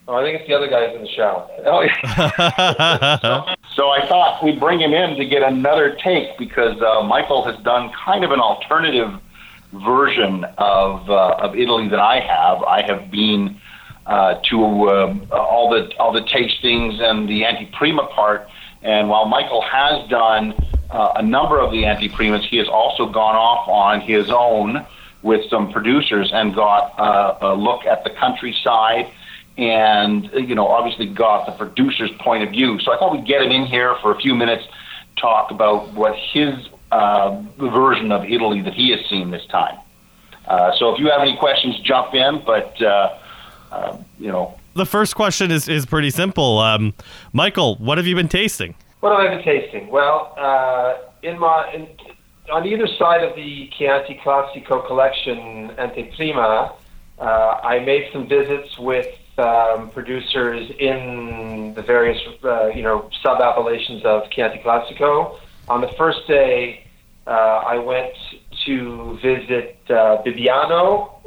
Oh, 0.08 0.14
I 0.14 0.22
think 0.22 0.40
it's 0.40 0.48
the 0.48 0.54
other 0.54 0.68
guys 0.68 0.94
in 0.96 1.02
the 1.02 1.08
shower. 1.08 1.46
Oh, 1.66 1.82
yeah. 1.82 3.18
so, 3.18 3.44
so, 3.74 3.90
I 3.90 4.06
thought 4.08 4.42
we'd 4.42 4.58
bring 4.58 4.80
him 4.80 4.94
in 4.94 5.18
to 5.18 5.24
get 5.26 5.42
another 5.42 5.98
take 6.02 6.38
because 6.38 6.80
uh, 6.80 7.02
Michael 7.02 7.44
has 7.44 7.62
done 7.62 7.92
kind 7.92 8.24
of 8.24 8.30
an 8.30 8.40
alternative 8.40 9.20
version 9.70 10.44
of 10.56 11.10
uh, 11.10 11.36
of 11.40 11.54
Italy 11.56 11.88
that 11.88 11.98
I 11.98 12.20
have. 12.20 12.62
I 12.62 12.80
have 12.86 13.10
been 13.10 13.60
uh, 14.06 14.40
to 14.48 14.88
um, 14.88 15.26
all 15.30 15.68
the 15.68 15.94
all 15.98 16.14
the 16.14 16.22
tastings 16.22 16.98
and 17.02 17.28
the 17.28 17.42
anteprima 17.42 18.10
part, 18.10 18.48
and 18.80 19.10
while 19.10 19.26
Michael 19.26 19.60
has 19.60 20.08
done 20.08 20.54
uh, 20.90 21.12
a 21.16 21.22
number 21.22 21.60
of 21.60 21.70
the 21.70 21.82
anteprimas, 21.82 22.48
he 22.48 22.56
has 22.56 22.66
also 22.66 23.04
gone 23.04 23.36
off 23.36 23.68
on 23.68 24.00
his 24.00 24.30
own 24.30 24.86
with 25.20 25.50
some 25.50 25.70
producers 25.70 26.30
and 26.32 26.54
got 26.54 26.98
uh, 26.98 27.36
a 27.42 27.54
look 27.54 27.84
at 27.84 28.04
the 28.04 28.10
countryside 28.10 29.12
and 29.58 30.30
you 30.34 30.54
know 30.54 30.68
obviously 30.68 31.06
got 31.06 31.44
the 31.44 31.52
producer's 31.52 32.10
point 32.20 32.44
of 32.44 32.50
view. 32.50 32.78
So 32.80 32.92
I 32.92 32.98
thought 32.98 33.12
we'd 33.12 33.26
get 33.26 33.42
him 33.42 33.50
in 33.50 33.66
here 33.66 33.96
for 34.00 34.12
a 34.12 34.20
few 34.20 34.34
minutes, 34.34 34.64
talk 35.16 35.50
about 35.50 35.92
what 35.92 36.14
his 36.32 36.54
uh, 36.92 37.42
version 37.58 38.12
of 38.12 38.24
Italy 38.24 38.62
that 38.62 38.72
he 38.72 38.90
has 38.92 39.04
seen 39.10 39.30
this 39.30 39.44
time. 39.46 39.76
Uh, 40.46 40.70
so 40.78 40.94
if 40.94 41.00
you 41.00 41.10
have 41.10 41.20
any 41.20 41.36
questions, 41.36 41.78
jump 41.80 42.14
in. 42.14 42.42
But 42.46 42.80
uh, 42.80 43.18
uh 43.72 43.98
you 44.18 44.28
know, 44.28 44.58
the 44.74 44.86
first 44.86 45.16
question 45.16 45.50
is 45.50 45.68
is 45.68 45.84
pretty 45.84 46.10
simple. 46.10 46.58
Um, 46.58 46.94
Michael, 47.32 47.76
what 47.76 47.98
have 47.98 48.06
you 48.06 48.14
been 48.14 48.28
tasting? 48.28 48.76
What 49.00 49.10
have 49.10 49.20
I 49.20 49.34
been 49.34 49.44
tasting? 49.44 49.88
Well, 49.88 50.34
uh, 50.38 50.98
in 51.22 51.38
my 51.38 51.72
in, 51.74 51.88
on 52.50 52.64
either 52.64 52.86
side 52.86 53.24
of 53.24 53.34
the 53.34 53.68
Chianti 53.76 54.20
Classico 54.24 54.86
collection 54.86 55.70
Anteprima, 55.76 56.74
uh, 57.18 57.22
I 57.22 57.80
made 57.80 58.08
some 58.12 58.28
visits 58.28 58.78
with 58.78 59.06
um, 59.38 59.90
producers 59.90 60.70
in 60.78 61.72
the 61.74 61.82
various, 61.82 62.18
uh, 62.44 62.68
you 62.68 62.82
know, 62.82 63.08
sub 63.22 63.40
appellations 63.40 64.04
of 64.04 64.30
Chianti 64.30 64.60
Classico. 64.62 65.38
On 65.68 65.80
the 65.80 65.90
first 65.98 66.26
day, 66.26 66.84
uh, 67.26 67.30
I 67.30 67.78
went 67.78 68.14
to 68.66 69.18
visit 69.22 69.78
uh, 69.90 70.22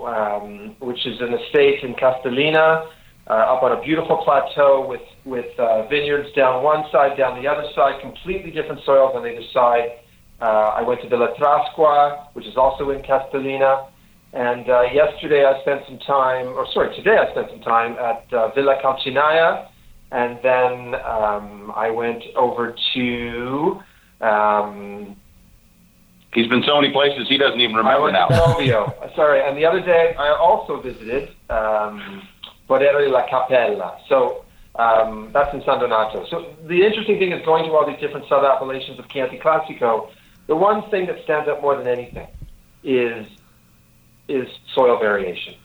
um, 0.03 0.75
which 0.79 1.05
is 1.05 1.21
an 1.21 1.33
estate 1.33 1.83
in 1.83 1.93
Castellina, 1.93 2.87
uh, 3.27 3.33
up 3.33 3.63
on 3.63 3.71
a 3.71 3.81
beautiful 3.81 4.17
plateau 4.17 4.85
with 4.87 5.01
with 5.23 5.57
uh, 5.59 5.87
vineyards 5.87 6.33
down 6.33 6.63
one 6.63 6.83
side, 6.91 7.17
down 7.17 7.41
the 7.41 7.47
other 7.47 7.67
side, 7.75 8.01
completely 8.01 8.51
different 8.51 8.83
soils 8.83 9.13
on 9.15 9.25
either 9.27 9.45
side. 9.53 9.99
Uh, 10.41 10.79
I 10.79 10.81
went 10.81 11.01
to 11.01 11.07
Villa 11.07 11.35
Trasqua, 11.37 12.33
which 12.33 12.47
is 12.47 12.57
also 12.57 12.89
in 12.89 13.03
Castellina. 13.03 13.87
And 14.33 14.69
uh, 14.69 14.83
yesterday 14.93 15.45
I 15.45 15.59
spent 15.61 15.83
some 15.87 15.99
time, 15.99 16.47
or 16.47 16.65
sorry, 16.71 16.95
today 16.95 17.17
I 17.17 17.29
spent 17.31 17.49
some 17.49 17.61
time 17.61 17.93
at 17.93 18.33
uh, 18.33 18.49
Villa 18.53 18.79
Calcinaia, 18.81 19.67
and 20.11 20.39
then 20.41 20.95
um, 21.03 21.71
I 21.75 21.89
went 21.89 22.23
over 22.35 22.75
to. 22.93 23.81
Um, 24.21 25.15
He's 26.33 26.47
been 26.47 26.63
so 26.63 26.79
many 26.79 26.93
places 26.93 27.27
he 27.27 27.37
doesn't 27.37 27.59
even 27.59 27.75
remember 27.75 27.91
I 27.91 27.99
went 27.99 28.13
now. 28.13 28.27
To 28.29 29.11
sorry, 29.17 29.41
and 29.41 29.57
the 29.57 29.65
other 29.65 29.81
day 29.81 30.15
I 30.17 30.29
also 30.29 30.81
visited 30.81 31.29
um, 31.49 32.25
la 32.69 33.27
Cappella. 33.29 33.99
So 34.07 34.45
um, 34.75 35.31
that's 35.33 35.53
in 35.53 35.61
San 35.65 35.79
Donato. 35.79 36.25
So 36.29 36.55
the 36.67 36.85
interesting 36.85 37.19
thing 37.19 37.33
is 37.33 37.45
going 37.45 37.65
to 37.65 37.71
all 37.71 37.85
these 37.85 37.99
different 37.99 38.29
sub 38.29 38.45
appellations 38.45 38.97
of 38.97 39.09
Chianti 39.09 39.39
Classico. 39.39 40.09
The 40.47 40.55
one 40.55 40.89
thing 40.89 41.05
that 41.07 41.21
stands 41.25 41.49
out 41.49 41.61
more 41.61 41.75
than 41.75 41.87
anything 41.87 42.27
is 42.81 43.27
is 44.27 44.47
soil 44.73 44.99
variation. 44.99 45.55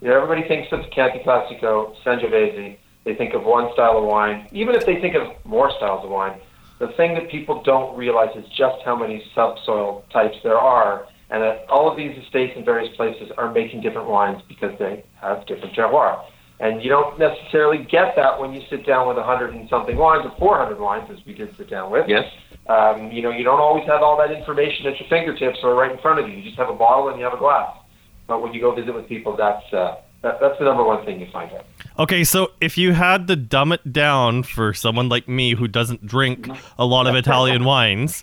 You 0.00 0.08
know, 0.08 0.22
everybody 0.22 0.46
thinks 0.46 0.72
of 0.72 0.88
Chianti 0.90 1.20
Classico, 1.24 1.94
Sangiovese. 2.04 2.78
They 3.04 3.14
think 3.14 3.34
of 3.34 3.44
one 3.44 3.72
style 3.72 3.98
of 3.98 4.04
wine. 4.04 4.48
Even 4.52 4.74
if 4.74 4.86
they 4.86 5.00
think 5.00 5.14
of 5.14 5.32
more 5.44 5.70
styles 5.76 6.04
of 6.04 6.10
wine, 6.10 6.38
the 6.78 6.88
thing 6.96 7.14
that 7.14 7.30
people 7.30 7.62
don't 7.62 7.96
realize 7.96 8.36
is 8.36 8.44
just 8.56 8.82
how 8.84 8.94
many 8.94 9.24
subsoil 9.34 10.04
types 10.12 10.36
there 10.44 10.58
are, 10.58 11.06
and 11.30 11.42
that 11.42 11.66
all 11.68 11.90
of 11.90 11.96
these 11.96 12.16
estates 12.22 12.52
in 12.56 12.64
various 12.64 12.94
places 12.96 13.30
are 13.36 13.52
making 13.52 13.80
different 13.80 14.08
wines 14.08 14.40
because 14.48 14.78
they 14.78 15.04
have 15.20 15.46
different 15.46 15.74
terroir. 15.74 16.24
And 16.60 16.82
you 16.82 16.88
don't 16.88 17.18
necessarily 17.18 17.78
get 17.84 18.16
that 18.16 18.38
when 18.40 18.52
you 18.52 18.62
sit 18.68 18.84
down 18.84 19.06
with 19.06 19.16
100 19.16 19.54
and 19.54 19.68
something 19.68 19.96
wines 19.96 20.26
or 20.26 20.36
400 20.38 20.78
wines, 20.78 21.08
as 21.10 21.24
we 21.24 21.32
did 21.34 21.56
sit 21.56 21.70
down 21.70 21.90
with. 21.90 22.08
Yes. 22.08 22.24
Um, 22.68 23.10
you 23.12 23.22
know, 23.22 23.30
you 23.30 23.44
don't 23.44 23.60
always 23.60 23.86
have 23.86 24.02
all 24.02 24.16
that 24.18 24.30
information 24.30 24.86
at 24.86 24.98
your 24.98 25.08
fingertips 25.08 25.58
or 25.62 25.74
right 25.74 25.90
in 25.90 25.98
front 25.98 26.18
of 26.18 26.28
you. 26.28 26.36
You 26.36 26.42
just 26.42 26.56
have 26.56 26.68
a 26.68 26.74
bottle 26.74 27.08
and 27.08 27.18
you 27.18 27.24
have 27.24 27.34
a 27.34 27.38
glass. 27.38 27.76
But 28.28 28.42
when 28.42 28.52
you 28.52 28.60
go 28.60 28.72
visit 28.72 28.94
with 28.94 29.08
people, 29.08 29.36
that's 29.36 29.72
uh, 29.72 29.96
that, 30.22 30.38
that's 30.40 30.58
the 30.58 30.64
number 30.64 30.84
one 30.84 31.04
thing 31.04 31.18
you 31.18 31.26
find 31.32 31.50
out. 31.52 31.64
Okay, 31.98 32.22
so 32.22 32.52
if 32.60 32.78
you 32.78 32.92
had 32.92 33.26
to 33.26 33.34
dumb 33.34 33.72
it 33.72 33.92
down 33.92 34.44
for 34.44 34.72
someone 34.74 35.08
like 35.08 35.26
me 35.28 35.54
who 35.54 35.66
doesn't 35.66 36.06
drink 36.06 36.48
a 36.78 36.84
lot 36.84 37.06
of 37.06 37.16
Italian 37.16 37.64
wines, 37.72 38.22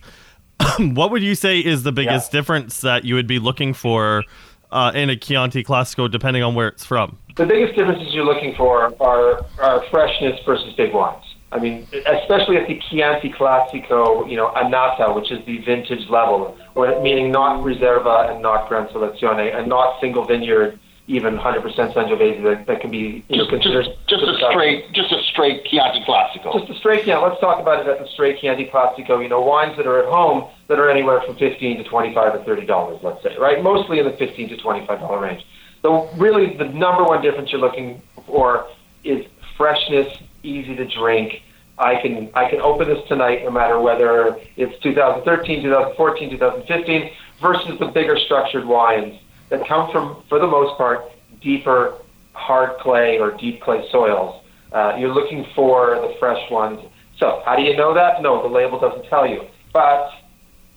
what 0.79 1.11
would 1.11 1.23
you 1.23 1.35
say 1.35 1.59
is 1.59 1.83
the 1.83 1.91
biggest 1.91 2.33
yeah. 2.33 2.39
difference 2.39 2.81
that 2.81 3.03
you 3.03 3.15
would 3.15 3.27
be 3.27 3.39
looking 3.39 3.73
for 3.73 4.23
uh, 4.71 4.91
in 4.93 5.09
a 5.09 5.15
Chianti 5.15 5.63
Classico, 5.63 6.09
depending 6.09 6.43
on 6.43 6.53
where 6.55 6.67
it's 6.67 6.85
from? 6.85 7.17
The 7.35 7.45
biggest 7.45 7.75
differences 7.75 8.13
you're 8.13 8.25
looking 8.25 8.55
for 8.55 8.93
are, 9.01 9.45
are 9.59 9.83
freshness 9.89 10.39
versus 10.45 10.73
big 10.75 10.93
wines. 10.93 11.23
I 11.55 11.59
mean, 11.59 11.87
especially 12.05 12.57
at 12.57 12.67
the 12.67 12.81
Chianti 12.89 13.31
Classico, 13.31 14.29
you 14.29 14.35
know, 14.35 14.51
Annata, 14.57 15.15
which 15.15 15.31
is 15.31 15.39
the 15.45 15.59
vintage 15.59 16.09
level, 16.09 16.57
meaning 17.01 17.31
not 17.31 17.63
Riserva 17.63 18.29
and 18.29 18.41
not 18.41 18.67
Gran 18.67 18.87
Selezione 18.87 19.55
and 19.55 19.69
not 19.69 20.01
single 20.01 20.25
vineyard, 20.25 20.77
even 21.07 21.37
100% 21.37 21.93
Sangiovese 21.93 22.43
that, 22.43 22.67
that 22.67 22.81
can 22.81 22.91
be 22.91 23.23
you 23.29 23.37
know, 23.37 23.43
just, 23.43 23.49
considered 23.51 23.85
just, 23.85 24.19
just 24.19 24.23
a 24.23 24.51
straight, 24.51 24.91
just 24.91 25.13
a 25.13 25.21
straight 25.31 25.63
Chianti 25.63 26.03
Classico. 26.03 26.59
Just 26.59 26.69
a 26.71 26.75
straight, 26.79 27.07
yeah. 27.07 27.19
Let's 27.19 27.39
talk 27.39 27.61
about 27.61 27.79
it 27.79 27.87
at 27.87 27.99
the 27.99 28.07
straight 28.09 28.39
Chianti 28.41 28.65
Classico. 28.69 29.23
You 29.23 29.29
know, 29.29 29.39
wines 29.39 29.77
that 29.77 29.87
are 29.87 29.99
at 29.99 30.09
home 30.09 30.49
that 30.67 30.77
are 30.77 30.89
anywhere 30.89 31.21
from 31.25 31.37
15 31.37 31.77
to 31.77 31.83
25 31.85 32.35
or 32.35 32.43
30 32.43 32.65
dollars, 32.65 32.99
let's 33.01 33.23
say, 33.23 33.37
right? 33.37 33.63
Mostly 33.63 33.99
in 33.99 34.05
the 34.05 34.17
15 34.17 34.49
to 34.49 34.57
25 34.57 34.99
dollar 34.99 35.21
range. 35.21 35.45
So 35.83 36.09
really, 36.17 36.57
the 36.57 36.65
number 36.65 37.05
one 37.05 37.21
difference 37.21 37.53
you're 37.53 37.61
looking 37.61 38.01
for 38.25 38.67
is 39.05 39.25
freshness, 39.55 40.17
easy 40.43 40.75
to 40.75 40.85
drink. 40.85 41.41
I 41.77 42.01
can 42.01 42.29
I 42.33 42.49
can 42.49 42.61
open 42.61 42.87
this 42.87 43.05
tonight, 43.07 43.43
no 43.43 43.51
matter 43.51 43.79
whether 43.79 44.39
it's 44.55 44.81
2013, 44.81 45.63
2014, 45.63 46.29
2015, 46.31 47.11
versus 47.41 47.79
the 47.79 47.87
bigger 47.87 48.17
structured 48.17 48.65
wines 48.65 49.19
that 49.49 49.67
come 49.67 49.91
from, 49.91 50.23
for 50.29 50.39
the 50.39 50.47
most 50.47 50.77
part, 50.77 51.11
deeper 51.41 51.99
hard 52.33 52.79
clay 52.79 53.19
or 53.19 53.31
deep 53.37 53.61
clay 53.61 53.87
soils. 53.91 54.41
Uh, 54.71 54.95
you're 54.97 55.13
looking 55.13 55.45
for 55.55 55.95
the 55.95 56.15
fresh 56.19 56.49
ones. 56.49 56.79
So 57.17 57.41
how 57.45 57.55
do 57.55 57.63
you 57.63 57.75
know 57.75 57.93
that? 57.93 58.21
No, 58.21 58.41
the 58.41 58.53
label 58.53 58.79
doesn't 58.79 59.07
tell 59.09 59.27
you. 59.27 59.41
But 59.73 60.09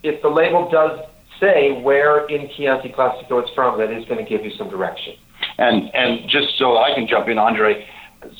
if 0.03 0.21
the 0.21 0.29
label 0.29 0.69
does 0.69 0.99
say 1.39 1.81
where 1.81 2.25
in 2.27 2.49
Chianti 2.55 2.89
Classico 2.89 3.41
it's 3.41 3.51
from, 3.53 3.77
that 3.79 3.91
is 3.91 4.05
going 4.05 4.23
to 4.23 4.29
give 4.29 4.45
you 4.45 4.51
some 4.57 4.69
direction. 4.69 5.15
And 5.57 5.93
and 5.93 6.29
just 6.29 6.57
so 6.57 6.77
I 6.77 6.93
can 6.93 7.07
jump 7.07 7.27
in, 7.27 7.37
Andre. 7.37 7.87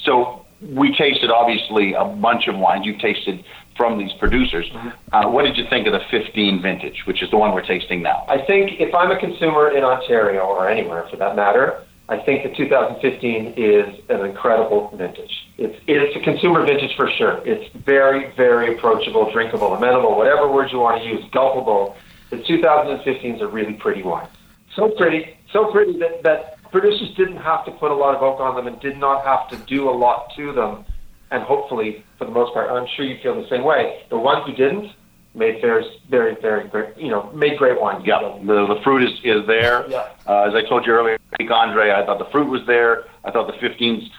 So 0.04 0.39
we 0.62 0.96
tasted 0.96 1.32
obviously 1.32 1.94
a 1.94 2.06
bunch 2.06 2.48
of 2.48 2.58
wines. 2.58 2.86
You've 2.86 3.00
tasted 3.00 3.44
from 3.78 3.98
these 3.98 4.12
producers. 4.20 4.70
Mm-hmm. 4.70 5.16
Uh, 5.16 5.30
what 5.30 5.44
did 5.44 5.58
you 5.58 5.66
think 5.70 5.88
of 5.88 5.94
the 5.94 6.02
15 6.12 6.62
vintage, 6.62 7.06
which 7.06 7.24
is 7.24 7.32
the 7.32 7.38
one 7.38 7.54
we're 7.54 7.66
tasting 7.66 8.02
now? 8.02 8.26
I 8.28 8.40
think 8.46 8.80
if 8.80 8.94
I'm 8.94 9.10
a 9.10 9.20
consumer 9.20 9.72
in 9.76 9.84
Ontario 9.84 10.42
or 10.42 10.70
anywhere 10.70 11.08
for 11.10 11.16
that 11.16 11.36
matter, 11.36 11.86
I 12.10 12.18
think 12.18 12.44
the 12.44 12.56
2015 12.58 13.54
is 13.56 14.00
an 14.10 14.26
incredible 14.26 14.94
vintage. 14.98 15.48
It's, 15.58 15.80
it's 15.88 16.16
a 16.16 16.20
consumer 16.20 16.66
vintage 16.66 16.96
for 16.98 17.10
sure. 17.12 17.40
It's 17.46 17.74
very, 17.76 18.36
very 18.36 18.76
approachable, 18.76 19.32
drinkable, 19.32 19.74
amenable, 19.76 20.18
whatever 20.18 20.52
words 20.52 20.74
you 20.74 20.80
want 20.80 21.02
to 21.02 21.08
use, 21.08 21.24
gulpable. 21.32 21.96
The 22.32 22.44
2015 22.44 23.36
is 23.36 23.42
a 23.42 23.48
really 23.48 23.74
pretty 23.74 24.02
wine. 24.02 24.28
So 24.76 24.90
pretty, 24.90 25.38
so 25.54 25.72
pretty 25.72 26.00
that, 26.00 26.24
that 26.24 26.59
producers 26.72 27.10
didn't 27.16 27.38
have 27.38 27.66
to 27.66 27.72
put 27.72 27.92
a 27.92 27.96
lot 27.96 28.16
of 28.16 28.22
oak 28.22 28.40
on 28.40 28.56
them 28.56 28.68
and 28.68 28.80
did 28.80 28.98
not 28.98 29.26
have 29.26 29.50
to 29.50 29.58
do 29.66 29.90
a 29.90 29.92
lot 29.92 30.32
to 30.36 30.54
them. 30.54 30.86
And 31.32 31.44
hopefully, 31.44 32.04
for 32.18 32.26
the 32.26 32.32
most 32.32 32.54
part, 32.54 32.72
I'm 32.72 32.88
sure 32.96 33.06
you 33.06 33.22
feel 33.22 33.40
the 33.40 33.48
same 33.50 33.64
way. 33.64 34.04
The 34.10 34.18
ones 34.18 34.46
who 34.46 34.54
didn't 34.54 34.92
made 35.36 35.62
very, 35.62 35.86
very, 36.10 36.36
very 36.42 36.68
great, 36.68 36.98
you 36.98 37.10
know, 37.10 37.32
made 37.34 37.58
great 37.58 37.80
wines. 37.80 38.04
Yeah, 38.06 38.20
the, 38.44 38.66
the 38.66 38.80
fruit 38.84 39.04
is, 39.04 39.20
is 39.24 39.46
there. 39.46 39.88
Yeah. 39.90 40.10
Uh, 40.28 40.42
as 40.42 40.56
I 40.56 40.68
told 40.68 40.86
you 40.86 40.94
earlier, 40.94 41.20
I 41.34 41.36
think 41.38 41.52
Andre, 41.52 41.92
I 41.92 42.06
thought 42.06 42.18
the 42.18 42.32
fruit 42.32 42.50
was 42.50 42.66
there. 42.66 43.06
I 43.24 43.32
thought 43.32 43.48
the 43.48 43.68
15s, 43.68 44.10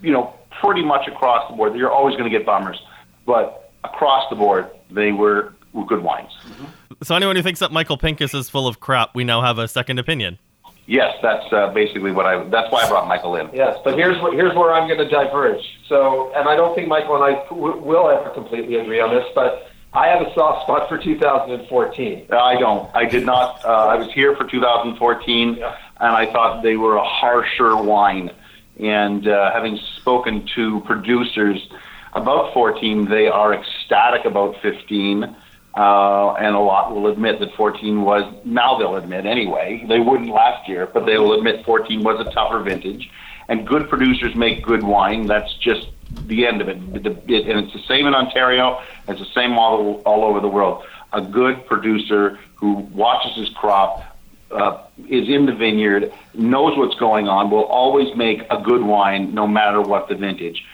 you 0.00 0.12
know, 0.12 0.34
pretty 0.60 0.82
much 0.82 1.06
across 1.06 1.50
the 1.50 1.56
board. 1.56 1.76
You're 1.76 1.92
always 1.92 2.16
going 2.16 2.30
to 2.30 2.36
get 2.36 2.46
bummers, 2.46 2.80
but 3.26 3.72
across 3.84 4.28
the 4.30 4.36
board, 4.36 4.70
they 4.90 5.12
were, 5.12 5.52
were 5.74 5.84
good 5.84 6.02
wines. 6.02 6.32
Mm-hmm. 6.46 6.64
So 7.02 7.14
anyone 7.14 7.36
who 7.36 7.42
thinks 7.42 7.60
that 7.60 7.72
Michael 7.72 7.98
Pinkus 7.98 8.34
is 8.34 8.48
full 8.48 8.66
of 8.66 8.80
crap, 8.80 9.14
we 9.14 9.24
now 9.24 9.42
have 9.42 9.58
a 9.58 9.68
second 9.68 9.98
opinion. 9.98 10.38
Yes, 10.86 11.16
that's 11.22 11.50
uh, 11.52 11.72
basically 11.72 12.12
what 12.12 12.26
I. 12.26 12.44
That's 12.44 12.70
why 12.70 12.82
I 12.82 12.88
brought 12.88 13.08
Michael 13.08 13.36
in. 13.36 13.48
Yes, 13.54 13.78
but 13.84 13.96
here's 13.96 14.20
what, 14.20 14.34
here's 14.34 14.54
where 14.54 14.72
I'm 14.72 14.86
going 14.86 14.98
to 14.98 15.08
diverge. 15.08 15.62
So, 15.88 16.32
and 16.34 16.46
I 16.48 16.56
don't 16.56 16.74
think 16.74 16.88
Michael 16.88 17.14
and 17.16 17.24
I 17.24 17.44
w- 17.48 17.78
will 17.78 18.10
ever 18.10 18.30
completely 18.30 18.76
agree 18.76 19.00
on 19.00 19.14
this, 19.14 19.24
but 19.34 19.70
I 19.94 20.08
have 20.08 20.26
a 20.26 20.34
soft 20.34 20.64
spot 20.64 20.88
for 20.88 20.98
2014. 20.98 22.26
I 22.32 22.58
don't. 22.58 22.90
I 22.94 23.04
did 23.04 23.24
not. 23.24 23.64
Uh, 23.64 23.68
I 23.68 23.94
was 23.94 24.12
here 24.12 24.36
for 24.36 24.44
2014, 24.44 25.54
yeah. 25.54 25.76
and 26.00 26.10
I 26.10 26.30
thought 26.30 26.62
they 26.62 26.76
were 26.76 26.96
a 26.96 27.04
harsher 27.04 27.76
wine. 27.76 28.30
And 28.78 29.28
uh, 29.28 29.52
having 29.52 29.78
spoken 29.96 30.48
to 30.56 30.80
producers 30.80 31.66
about 32.12 32.52
14, 32.52 33.08
they 33.08 33.28
are 33.28 33.54
ecstatic 33.54 34.24
about 34.24 34.60
15. 34.62 35.34
Uh, 35.76 36.34
and 36.34 36.54
a 36.54 36.58
lot 36.58 36.94
will 36.94 37.08
admit 37.08 37.40
that 37.40 37.52
14 37.54 38.02
was, 38.02 38.32
now 38.44 38.78
they'll 38.78 38.94
admit 38.94 39.26
anyway, 39.26 39.84
they 39.88 39.98
wouldn't 39.98 40.30
last 40.30 40.68
year, 40.68 40.86
but 40.86 41.04
they 41.04 41.18
will 41.18 41.32
admit 41.32 41.64
14 41.64 42.04
was 42.04 42.24
a 42.24 42.30
tougher 42.30 42.60
vintage. 42.60 43.10
And 43.48 43.66
good 43.66 43.88
producers 43.88 44.36
make 44.36 44.62
good 44.62 44.84
wine. 44.84 45.26
That's 45.26 45.52
just 45.54 45.88
the 46.26 46.46
end 46.46 46.60
of 46.60 46.68
it. 46.68 46.76
it 46.94 47.48
and 47.48 47.64
it's 47.64 47.72
the 47.72 47.82
same 47.88 48.06
in 48.06 48.14
Ontario, 48.14 48.80
it's 49.08 49.18
the 49.18 49.26
same 49.34 49.58
all, 49.58 50.00
all 50.06 50.24
over 50.24 50.38
the 50.40 50.48
world. 50.48 50.84
A 51.12 51.20
good 51.20 51.66
producer 51.66 52.38
who 52.54 52.74
watches 52.74 53.36
his 53.36 53.48
crop, 53.50 54.02
uh, 54.52 54.84
is 55.08 55.28
in 55.28 55.46
the 55.46 55.54
vineyard, 55.54 56.12
knows 56.34 56.78
what's 56.78 56.94
going 57.00 57.26
on, 57.26 57.50
will 57.50 57.64
always 57.64 58.14
make 58.16 58.42
a 58.50 58.62
good 58.62 58.82
wine 58.82 59.34
no 59.34 59.48
matter 59.48 59.80
what 59.80 60.08
the 60.08 60.14
vintage 60.14 60.64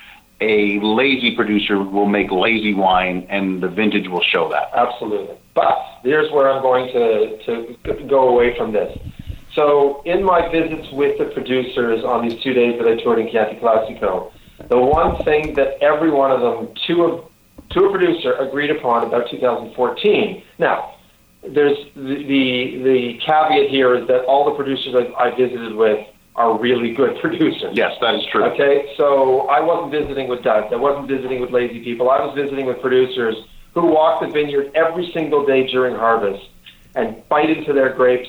a 0.40 0.80
lazy 0.80 1.34
producer 1.36 1.82
will 1.82 2.06
make 2.06 2.30
lazy 2.30 2.74
wine, 2.74 3.26
and 3.28 3.62
the 3.62 3.68
vintage 3.68 4.08
will 4.08 4.22
show 4.22 4.48
that. 4.50 4.70
Absolutely. 4.74 5.36
But 5.54 5.78
here's 6.02 6.30
where 6.32 6.50
I'm 6.50 6.62
going 6.62 6.92
to, 6.92 7.76
to 7.84 8.04
go 8.04 8.28
away 8.28 8.56
from 8.56 8.72
this. 8.72 8.98
So, 9.54 10.02
in 10.04 10.22
my 10.22 10.48
visits 10.48 10.90
with 10.92 11.18
the 11.18 11.26
producers 11.26 12.04
on 12.04 12.26
these 12.26 12.40
two 12.40 12.52
days 12.52 12.78
that 12.78 12.86
I 12.86 12.96
toured 13.02 13.18
in 13.18 13.30
Chianti 13.30 13.56
Classico, 13.60 14.32
the 14.68 14.78
one 14.78 15.22
thing 15.24 15.54
that 15.54 15.82
every 15.82 16.10
one 16.10 16.30
of 16.30 16.40
them, 16.40 16.74
to 16.86 17.04
a, 17.04 17.74
to 17.74 17.84
a 17.84 17.90
producer, 17.90 18.34
agreed 18.34 18.70
upon 18.70 19.06
about 19.06 19.28
2014. 19.30 20.42
Now, 20.58 20.94
there's 21.42 21.76
the, 21.96 22.02
the, 22.02 22.82
the 22.82 23.20
caveat 23.24 23.70
here 23.70 23.94
is 23.94 24.06
that 24.08 24.24
all 24.24 24.44
the 24.44 24.56
producers 24.56 24.94
I, 24.94 25.24
I 25.24 25.36
visited 25.36 25.74
with 25.74 26.06
are 26.36 26.58
really 26.58 26.94
good 26.94 27.20
producers. 27.20 27.72
Yes, 27.74 27.96
that 28.00 28.14
is 28.14 28.22
true. 28.30 28.44
Okay, 28.44 28.94
so 28.96 29.42
I 29.48 29.60
wasn't 29.60 29.90
visiting 29.90 30.28
with 30.28 30.42
duds. 30.42 30.68
I 30.72 30.76
wasn't 30.76 31.08
visiting 31.08 31.40
with 31.40 31.50
lazy 31.50 31.82
people. 31.82 32.10
I 32.10 32.24
was 32.24 32.34
visiting 32.34 32.66
with 32.66 32.80
producers 32.80 33.36
who 33.74 33.86
walk 33.86 34.20
the 34.20 34.28
vineyard 34.28 34.72
every 34.74 35.10
single 35.12 35.44
day 35.44 35.66
during 35.66 35.94
harvest 35.94 36.44
and 36.94 37.26
bite 37.28 37.50
into 37.50 37.72
their 37.72 37.92
grapes. 37.94 38.28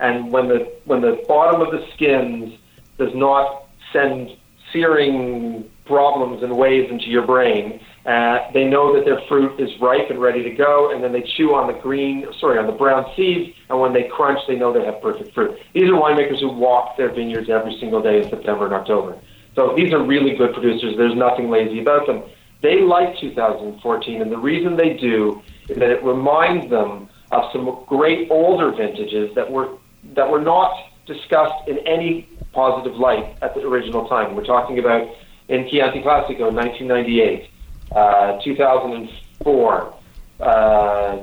And 0.00 0.32
when 0.32 0.48
the 0.48 0.72
when 0.84 1.00
the 1.00 1.24
bottom 1.28 1.60
of 1.60 1.70
the 1.70 1.86
skins 1.94 2.54
does 2.98 3.14
not 3.14 3.64
send 3.92 4.36
searing 4.72 5.68
problems 5.84 6.42
and 6.42 6.56
waves 6.56 6.90
into 6.90 7.06
your 7.06 7.26
brain, 7.26 7.80
uh, 8.04 8.50
they 8.52 8.64
know 8.64 8.94
that 8.96 9.04
their 9.04 9.20
fruit 9.28 9.60
is 9.60 9.70
ripe 9.80 10.10
and 10.10 10.20
ready 10.20 10.42
to 10.42 10.50
go, 10.50 10.92
and 10.92 11.04
then 11.04 11.12
they 11.12 11.22
chew 11.22 11.54
on 11.54 11.72
the 11.72 11.78
green, 11.80 12.26
sorry, 12.40 12.58
on 12.58 12.66
the 12.66 12.72
brown 12.72 13.06
seeds, 13.14 13.56
and 13.70 13.80
when 13.80 13.92
they 13.92 14.04
crunch, 14.04 14.40
they 14.48 14.56
know 14.56 14.72
they 14.72 14.84
have 14.84 15.00
perfect 15.00 15.32
fruit. 15.34 15.56
These 15.72 15.84
are 15.84 15.94
winemakers 15.94 16.40
who 16.40 16.48
walk 16.48 16.96
their 16.96 17.12
vineyards 17.12 17.48
every 17.48 17.78
single 17.78 18.02
day 18.02 18.22
in 18.22 18.28
September 18.28 18.64
and 18.64 18.74
October. 18.74 19.18
So 19.54 19.74
these 19.76 19.92
are 19.92 20.02
really 20.02 20.34
good 20.34 20.52
producers. 20.52 20.96
There's 20.96 21.14
nothing 21.14 21.48
lazy 21.48 21.80
about 21.80 22.06
them. 22.08 22.24
They 22.60 22.80
like 22.80 23.18
2014, 23.20 24.20
and 24.20 24.32
the 24.32 24.38
reason 24.38 24.76
they 24.76 24.94
do 24.94 25.40
is 25.68 25.78
that 25.78 25.90
it 25.90 26.02
reminds 26.02 26.68
them 26.70 27.08
of 27.30 27.52
some 27.52 27.84
great 27.86 28.30
older 28.30 28.72
vintages 28.72 29.32
that 29.36 29.50
were 29.50 29.76
that 30.14 30.28
were 30.28 30.40
not 30.40 30.72
discussed 31.06 31.68
in 31.68 31.78
any 31.86 32.28
positive 32.52 32.96
light 32.96 33.36
at 33.42 33.54
the 33.54 33.60
original 33.60 34.08
time. 34.08 34.34
We're 34.34 34.44
talking 34.44 34.80
about 34.80 35.08
in 35.48 35.68
Chianti 35.68 36.02
Classico, 36.02 36.52
1998 36.52 37.48
uh, 37.94 38.40
2004, 38.42 39.94
uh, 40.40 41.22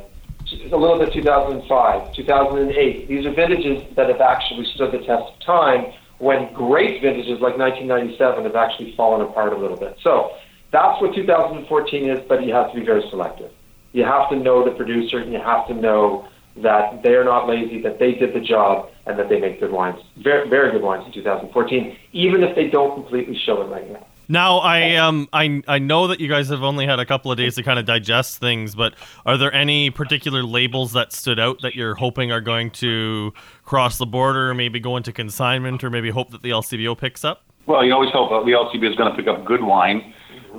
a 0.72 0.78
little 0.78 1.00
bit 1.00 1.14
2005, 1.14 2.14
2008. 2.14 3.08
These 3.08 3.26
are 3.26 3.32
vintages 3.32 3.84
that 3.96 4.10
have 4.10 4.22
actually 4.22 4.66
stood 4.74 4.92
the 4.92 5.00
test 5.00 5.34
of 5.34 5.40
time 5.40 5.94
when 6.18 6.52
great 6.54 7.02
vintages 7.02 7.40
like 7.40 7.58
1997 7.58 8.44
have 8.44 8.56
actually 8.56 8.96
fallen 8.96 9.22
apart 9.22 9.54
a 9.54 9.58
little 9.58 9.78
bit. 9.78 9.98
So 10.02 10.36
that's 10.72 11.02
what 11.02 11.16
2014 11.16 12.10
is, 12.10 12.20
but 12.28 12.44
you 12.44 12.54
have 12.54 12.72
to 12.72 12.80
be 12.80 12.86
very 12.86 13.08
selective. 13.10 13.52
You 13.94 14.04
have 14.04 14.30
to 14.30 14.36
know 14.36 14.64
the 14.64 14.72
producer 14.72 15.20
and 15.20 15.32
you 15.32 15.40
have 15.40 15.68
to 15.68 15.74
know 15.74 16.28
that 16.58 17.02
they're 17.04 17.24
not 17.24 17.48
lazy, 17.48 17.82
that 17.82 18.00
they 18.00 18.14
did 18.14 18.34
the 18.34 18.42
job, 18.42 18.90
and 19.06 19.18
that 19.18 19.30
they 19.30 19.40
make 19.40 19.60
good 19.60 19.72
wines, 19.72 20.02
very, 20.18 20.50
very 20.50 20.72
good 20.72 20.82
wines 20.82 21.06
in 21.06 21.12
2014, 21.14 21.98
even 22.12 22.44
if 22.44 22.56
they 22.56 22.68
don't 22.68 22.94
completely 22.96 23.38
show 23.38 23.62
it 23.62 23.66
right 23.66 23.90
now. 23.90 24.06
Now 24.32 24.60
I 24.60 24.96
um 24.98 25.28
I 25.34 25.64
I 25.68 25.80
know 25.80 26.06
that 26.08 26.20
you 26.20 26.30
guys 26.30 26.50
have 26.50 26.62
only 26.62 26.86
had 26.86 27.00
a 27.00 27.06
couple 27.06 27.32
of 27.32 27.38
days 27.38 27.56
to 27.56 27.64
kind 27.64 27.80
of 27.80 27.86
digest 27.86 28.38
things, 28.38 28.76
but 28.76 28.94
are 29.26 29.38
there 29.38 29.52
any 29.52 29.90
particular 29.90 30.44
labels 30.44 30.94
that 30.94 31.12
stood 31.12 31.40
out 31.40 31.62
that 31.64 31.74
you're 31.74 31.96
hoping 31.96 32.32
are 32.32 32.40
going 32.40 32.70
to 32.72 33.34
cross 33.64 33.98
the 33.98 34.06
border, 34.06 34.54
maybe 34.54 34.80
go 34.80 34.98
into 34.98 35.12
consignment, 35.12 35.84
or 35.84 35.90
maybe 35.90 36.12
hope 36.12 36.30
that 36.30 36.44
the 36.44 36.52
LCBO 36.52 36.96
picks 36.96 37.26
up? 37.26 37.42
Well, 37.66 37.84
you 37.84 37.92
always 37.92 38.12
hope 38.12 38.30
that 38.30 38.46
the 38.46 38.52
LCBO 38.52 38.92
is 38.92 38.96
going 38.96 39.10
to 39.12 39.18
pick 39.18 39.28
up 39.28 39.46
good 39.46 39.64
wine, 39.64 40.14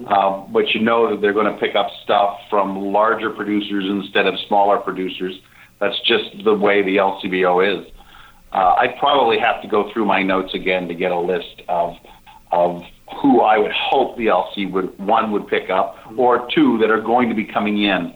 uh, 0.08 0.38
but 0.48 0.70
you 0.70 0.80
know 0.80 1.08
that 1.08 1.20
they're 1.20 1.32
going 1.32 1.52
to 1.52 1.58
pick 1.60 1.76
up 1.76 1.90
stuff 2.02 2.40
from 2.50 2.76
larger 2.92 3.30
producers 3.30 3.84
instead 3.88 4.26
of 4.26 4.34
smaller 4.48 4.78
producers. 4.78 5.38
That's 5.78 5.98
just 6.00 6.44
the 6.44 6.54
way 6.54 6.82
the 6.82 6.96
LCBO 6.96 7.80
is. 7.80 7.86
Uh, 8.52 8.74
I'd 8.78 8.98
probably 8.98 9.38
have 9.38 9.62
to 9.62 9.68
go 9.68 9.92
through 9.92 10.06
my 10.06 10.24
notes 10.24 10.54
again 10.54 10.88
to 10.88 10.94
get 10.94 11.12
a 11.12 11.20
list 11.20 11.62
of 11.68 11.94
of 12.52 12.82
who 13.20 13.40
I 13.40 13.58
would 13.58 13.72
hope 13.72 14.16
the 14.16 14.26
LC 14.26 14.70
would 14.70 14.98
one 14.98 15.32
would 15.32 15.46
pick 15.48 15.70
up, 15.70 15.96
or 16.16 16.48
two 16.54 16.78
that 16.78 16.90
are 16.90 17.00
going 17.00 17.28
to 17.28 17.34
be 17.34 17.44
coming 17.44 17.82
in. 17.82 18.14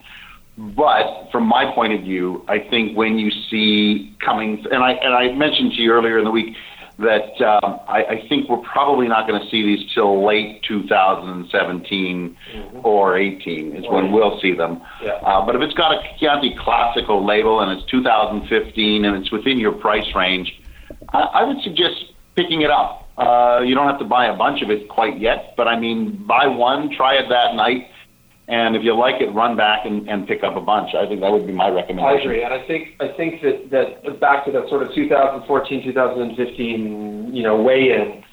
But 0.56 1.30
from 1.32 1.46
my 1.46 1.72
point 1.74 1.94
of 1.94 2.02
view, 2.02 2.44
I 2.46 2.60
think 2.60 2.96
when 2.96 3.18
you 3.18 3.30
see 3.50 4.16
coming, 4.24 4.64
and 4.70 4.84
I 4.84 4.92
and 4.92 5.14
I 5.14 5.32
mentioned 5.32 5.72
to 5.72 5.82
you 5.82 5.92
earlier 5.92 6.18
in 6.18 6.24
the 6.24 6.30
week 6.30 6.54
that 6.98 7.40
um, 7.42 7.80
I, 7.88 8.04
I 8.04 8.28
think 8.28 8.48
we're 8.48 8.58
probably 8.58 9.08
not 9.08 9.26
going 9.26 9.42
to 9.42 9.48
see 9.50 9.62
these 9.62 9.92
till 9.94 10.24
late 10.24 10.62
2017 10.62 12.36
mm-hmm. 12.54 12.86
or 12.86 13.18
18 13.18 13.76
is 13.76 13.84
when 13.88 14.12
we'll 14.12 14.40
see 14.40 14.52
them. 14.52 14.80
Yeah. 15.02 15.14
Uh, 15.14 15.44
but 15.44 15.56
if 15.56 15.62
it's 15.62 15.74
got 15.74 15.92
a 15.92 16.00
Chianti 16.18 16.54
Classical 16.56 17.26
label 17.26 17.60
and 17.60 17.72
it's 17.72 17.90
2015 17.90 19.04
and 19.04 19.16
it's 19.16 19.32
within 19.32 19.58
your 19.58 19.72
price 19.72 20.06
range, 20.14 20.60
I, 21.08 21.18
I 21.18 21.44
would 21.44 21.60
suggest 21.62 21.96
picking 22.36 22.62
it 22.62 22.70
up. 22.70 23.03
Uh, 23.16 23.60
you 23.64 23.74
don't 23.74 23.86
have 23.86 23.98
to 24.00 24.04
buy 24.04 24.26
a 24.26 24.36
bunch 24.36 24.62
of 24.62 24.70
it 24.70 24.88
quite 24.88 25.20
yet, 25.20 25.54
but 25.56 25.68
I 25.68 25.78
mean, 25.78 26.24
buy 26.26 26.46
one, 26.46 26.90
try 26.96 27.14
it 27.14 27.28
that 27.28 27.54
night, 27.54 27.86
and 28.48 28.74
if 28.74 28.82
you 28.82 28.94
like 28.96 29.22
it, 29.22 29.30
run 29.32 29.56
back 29.56 29.86
and, 29.86 30.08
and 30.08 30.26
pick 30.26 30.42
up 30.42 30.56
a 30.56 30.60
bunch. 30.60 30.94
I 30.94 31.06
think 31.06 31.20
that 31.20 31.30
would 31.30 31.46
be 31.46 31.52
my 31.52 31.68
recommendation. 31.68 32.18
I 32.18 32.20
agree, 32.20 32.42
and 32.42 32.52
I 32.52 32.66
think 32.66 32.88
I 33.00 33.08
think 33.16 33.40
that 33.42 33.70
that 33.70 34.20
back 34.20 34.44
to 34.46 34.52
that 34.52 34.68
sort 34.68 34.82
of 34.82 34.92
2014, 34.94 35.84
2015, 35.84 37.34
you 37.34 37.42
know, 37.42 37.62
weigh 37.62 37.92
in. 37.92 38.24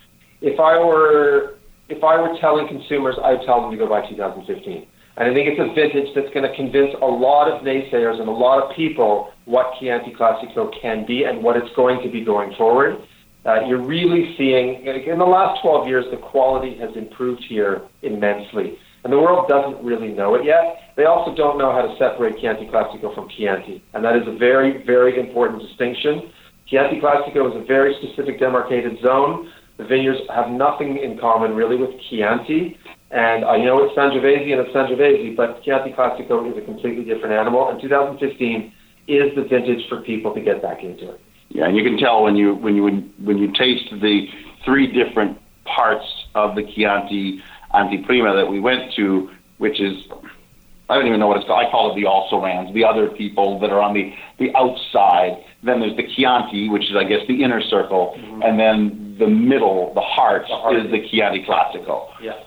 If 0.42 0.60
I 0.60 0.80
were 0.80 1.58
if 1.90 2.04
I 2.04 2.20
were 2.20 2.36
telling 2.40 2.68
consumers, 2.68 3.16
I 3.24 3.34
would 3.34 3.46
tell 3.46 3.62
them 3.62 3.72
to 3.72 3.78
go 3.78 3.88
buy 3.88 4.08
2015. 4.10 4.88
And 5.18 5.30
I 5.30 5.34
think 5.34 5.50
it's 5.52 5.60
a 5.60 5.74
vintage 5.76 6.16
that's 6.16 6.34
going 6.34 6.48
to 6.50 6.56
convince 6.56 6.96
a 7.02 7.06
lot 7.06 7.52
of 7.52 7.64
naysayers 7.64 8.20
and 8.20 8.30
a 8.30 8.32
lot 8.32 8.64
of 8.64 8.76
people 8.76 9.32
what 9.46 9.76
Chianti 9.78 10.16
Classico 10.16 10.72
can 10.82 11.06
be 11.06 11.26
and 11.26 11.44
what 11.44 11.58
it's 11.58 11.70
going 11.76 12.02
to 12.02 12.10
be 12.10 12.24
going 12.24 12.56
forward. 12.58 12.98
Uh, 13.44 13.66
you're 13.66 13.82
really 13.82 14.36
seeing, 14.38 14.86
in 14.86 15.18
the 15.18 15.26
last 15.26 15.62
12 15.62 15.88
years, 15.88 16.06
the 16.12 16.18
quality 16.18 16.78
has 16.78 16.96
improved 16.96 17.44
here 17.50 17.82
immensely. 18.04 18.78
And 19.04 19.12
the 19.12 19.18
world 19.18 19.48
doesn't 19.50 19.84
really 19.84 20.10
know 20.10 20.36
it 20.36 20.46
yet. 20.46 20.94
They 20.96 21.06
also 21.06 21.36
don't 21.36 21.58
know 21.58 21.72
how 21.72 21.82
to 21.82 21.96
separate 21.98 22.38
Chianti 22.38 22.68
Classico 22.68 23.16
from 23.16 23.30
Chianti. 23.30 23.84
And 23.94 24.06
that 24.06 24.16
is 24.16 24.28
a 24.28 24.38
very, 24.38 24.86
very 24.86 25.20
important 25.20 25.64
distinction. 25.64 26.32
Chianti 26.68 27.02
Classico 27.02 27.50
is 27.50 27.62
a 27.62 27.66
very 27.66 27.96
specific 28.02 28.40
demarcated 28.40 29.02
zone. 29.02 29.52
The 29.78 29.86
vineyards 29.86 30.20
have 30.30 30.50
nothing 30.50 30.98
in 30.98 31.18
common 31.18 31.56
really 31.56 31.78
with 31.78 31.90
Chianti. 32.10 32.78
And 33.10 33.44
I 33.44 33.58
know 33.58 33.84
it's 33.84 33.98
Sangiovese 33.98 34.54
and 34.54 34.62
it's 34.62 34.76
Sangiovese, 34.76 35.36
but 35.36 35.64
Chianti 35.64 35.94
Classico 35.94 36.50
is 36.52 36.58
a 36.58 36.62
completely 36.62 37.04
different 37.04 37.34
animal. 37.34 37.70
And 37.70 37.82
2015 37.82 38.72
is 39.08 39.36
the 39.36 39.44
vintage 39.50 39.90
for 39.90 40.02
people 40.02 40.32
to 40.36 40.42
get 40.42 40.62
back 40.62 40.84
into 40.84 41.12
it. 41.12 41.22
Yeah, 41.54 41.68
and 41.68 41.76
you 41.76 41.84
can 41.84 41.98
tell 41.98 42.24
when 42.24 42.36
you 42.36 42.56
when 42.56 42.76
you 42.76 42.84
when 43.20 43.38
you 43.38 43.52
taste 43.52 43.90
the 43.92 44.28
three 44.64 44.88
different 44.88 45.38
parts 45.66 46.06
of 46.34 46.56
the 46.56 46.64
Chianti 46.64 47.42
Anteprima 47.74 48.36
that 48.36 48.50
we 48.50 48.60
went 48.60 48.94
to, 48.96 49.30
which 49.58 49.80
is 49.80 50.06
I 50.90 50.96
don't 50.96 51.08
even 51.08 51.20
know 51.20 51.28
what 51.28 51.38
it's 51.38 51.48
called. 51.48 51.66
I 51.66 51.70
call 51.72 51.92
it 51.92 51.96
the 51.96 52.06
also 52.06 52.42
rans, 52.42 52.74
the 52.74 52.84
other 52.84 53.08
people 53.08 53.60
that 53.60 53.70
are 53.70 53.82
on 53.82 53.94
the 53.94 54.14
the 54.40 54.56
outside. 54.56 55.44
Then 55.64 55.80
there's 55.80 55.96
the 55.96 56.08
Chianti, 56.08 56.70
which 56.70 56.90
is 56.90 56.96
I 56.96 57.04
guess 57.04 57.26
the 57.28 57.44
inner 57.44 57.62
circle, 57.62 58.16
mm-hmm. 58.18 58.42
and 58.44 58.60
then 58.60 59.16
the 59.20 59.28
middle, 59.28 59.94
the 59.94 60.02
heart, 60.02 60.46
the 60.48 60.56
heart. 60.56 60.78
is 60.78 60.90
the 60.90 61.08
Chianti 61.08 61.46
Classico. 61.46 62.10
Yeah, 62.22 62.44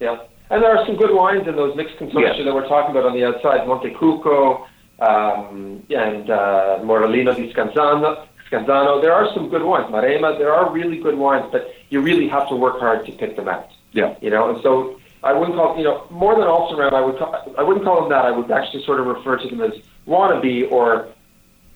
yeah. 0.00 0.18
And 0.50 0.62
there 0.62 0.76
are 0.76 0.84
some 0.86 0.96
good 0.96 1.14
wines 1.14 1.46
in 1.46 1.54
those 1.54 1.76
mixed 1.76 1.96
consortia 1.96 2.36
yes. 2.36 2.44
that 2.44 2.52
we're 2.52 2.66
talking 2.66 2.90
about 2.90 3.06
on 3.06 3.14
the 3.14 3.24
outside, 3.24 3.60
Montecucco 3.68 4.66
um, 4.98 5.82
and 5.88 6.28
uh, 6.28 6.78
Morellino 6.82 7.34
di 7.34 7.52
Scansano. 7.52 8.26
Scansano. 8.50 9.00
There 9.00 9.12
are 9.12 9.32
some 9.34 9.48
good 9.48 9.62
wines. 9.62 9.92
Maremma, 9.92 10.38
there 10.38 10.52
are 10.52 10.72
really 10.72 10.98
good 10.98 11.16
wines, 11.16 11.46
but 11.52 11.68
you 11.88 12.00
really 12.00 12.28
have 12.28 12.48
to 12.48 12.56
work 12.56 12.80
hard 12.80 13.06
to 13.06 13.12
pick 13.12 13.36
them 13.36 13.48
out. 13.48 13.68
Yeah. 13.92 14.16
You 14.20 14.30
know, 14.30 14.52
and 14.52 14.62
so 14.62 15.00
I 15.22 15.32
wouldn't 15.32 15.56
call 15.56 15.76
you 15.76 15.84
know 15.84 16.06
more 16.10 16.34
than 16.34 16.48
also 16.48 16.76
ram. 16.76 16.94
I 16.94 17.00
would 17.00 17.18
call, 17.18 17.54
I 17.58 17.62
wouldn't 17.62 17.84
call 17.84 18.00
them 18.00 18.10
that. 18.10 18.24
I 18.24 18.30
would 18.30 18.50
actually 18.50 18.84
sort 18.84 19.00
of 19.00 19.06
refer 19.06 19.36
to 19.36 19.48
them 19.48 19.60
as 19.60 19.72
wannabe 20.06 20.70
or 20.70 21.08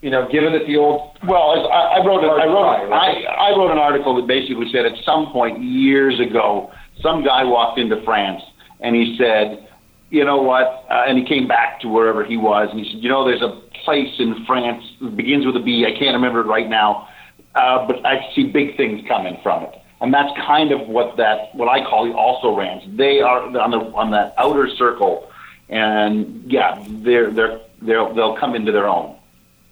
you 0.05 0.11
know, 0.11 0.29
given 0.31 0.53
that 0.53 0.67
the 0.67 0.77
old 0.77 1.17
well, 1.27 1.67
I, 1.73 1.97
I 1.97 2.05
wrote 2.05 2.23
an, 2.23 2.31
I 2.31 2.45
wrote 2.45 2.93
I, 2.93 3.23
I 3.23 3.57
wrote 3.57 3.71
an 3.71 3.79
article 3.79 4.15
that 4.17 4.27
basically 4.27 4.71
said 4.71 4.85
at 4.85 5.03
some 5.05 5.33
point 5.33 5.63
years 5.63 6.21
ago, 6.21 6.71
some 7.01 7.25
guy 7.25 7.43
walked 7.43 7.79
into 7.79 8.03
France 8.05 8.43
and 8.81 8.95
he 8.95 9.17
said, 9.19 9.67
you 10.15 10.25
know 10.25 10.41
what, 10.41 10.87
uh, 10.91 11.05
and 11.07 11.19
he 11.19 11.25
came 11.25 11.47
back 11.47 11.81
to 11.81 11.89
wherever 11.89 12.25
he 12.25 12.37
was 12.37 12.69
and 12.71 12.81
he 12.81 12.91
said, 12.93 13.03
you 13.03 13.09
know, 13.09 13.25
there's 13.27 13.43
a 13.43 13.61
place 13.85 14.15
in 14.19 14.45
France 14.47 14.85
that 15.01 15.17
begins 15.17 15.45
with 15.45 15.57
a 15.57 15.61
B. 15.61 15.85
I 15.87 15.99
can't 15.99 16.15
remember 16.15 16.41
it 16.41 16.47
right 16.47 16.69
now, 16.69 17.09
uh, 17.55 17.87
but 17.87 18.05
I 18.07 18.31
see 18.35 18.45
big 18.45 18.77
things 18.77 19.07
coming 19.09 19.39
from 19.43 19.65
it 19.65 19.75
and 20.01 20.13
that's 20.13 20.33
kind 20.47 20.71
of 20.73 20.87
what 20.87 21.17
that 21.17 21.55
what 21.55 21.69
I 21.69 21.83
call 21.83 22.07
the 22.07 22.13
also 22.13 22.55
rans. 22.57 22.83
They 22.97 23.21
are 23.21 23.43
on 23.43 23.71
the 23.71 23.79
on 23.79 24.11
that 24.11 24.35
outer 24.37 24.69
circle, 24.77 25.31
and 25.69 26.45
yeah, 26.47 26.85
they're 26.89 27.31
they're 27.31 27.61
they'll 27.81 28.15
they'll 28.15 28.37
come 28.37 28.55
into 28.55 28.73
their 28.73 28.87
own. 28.87 29.17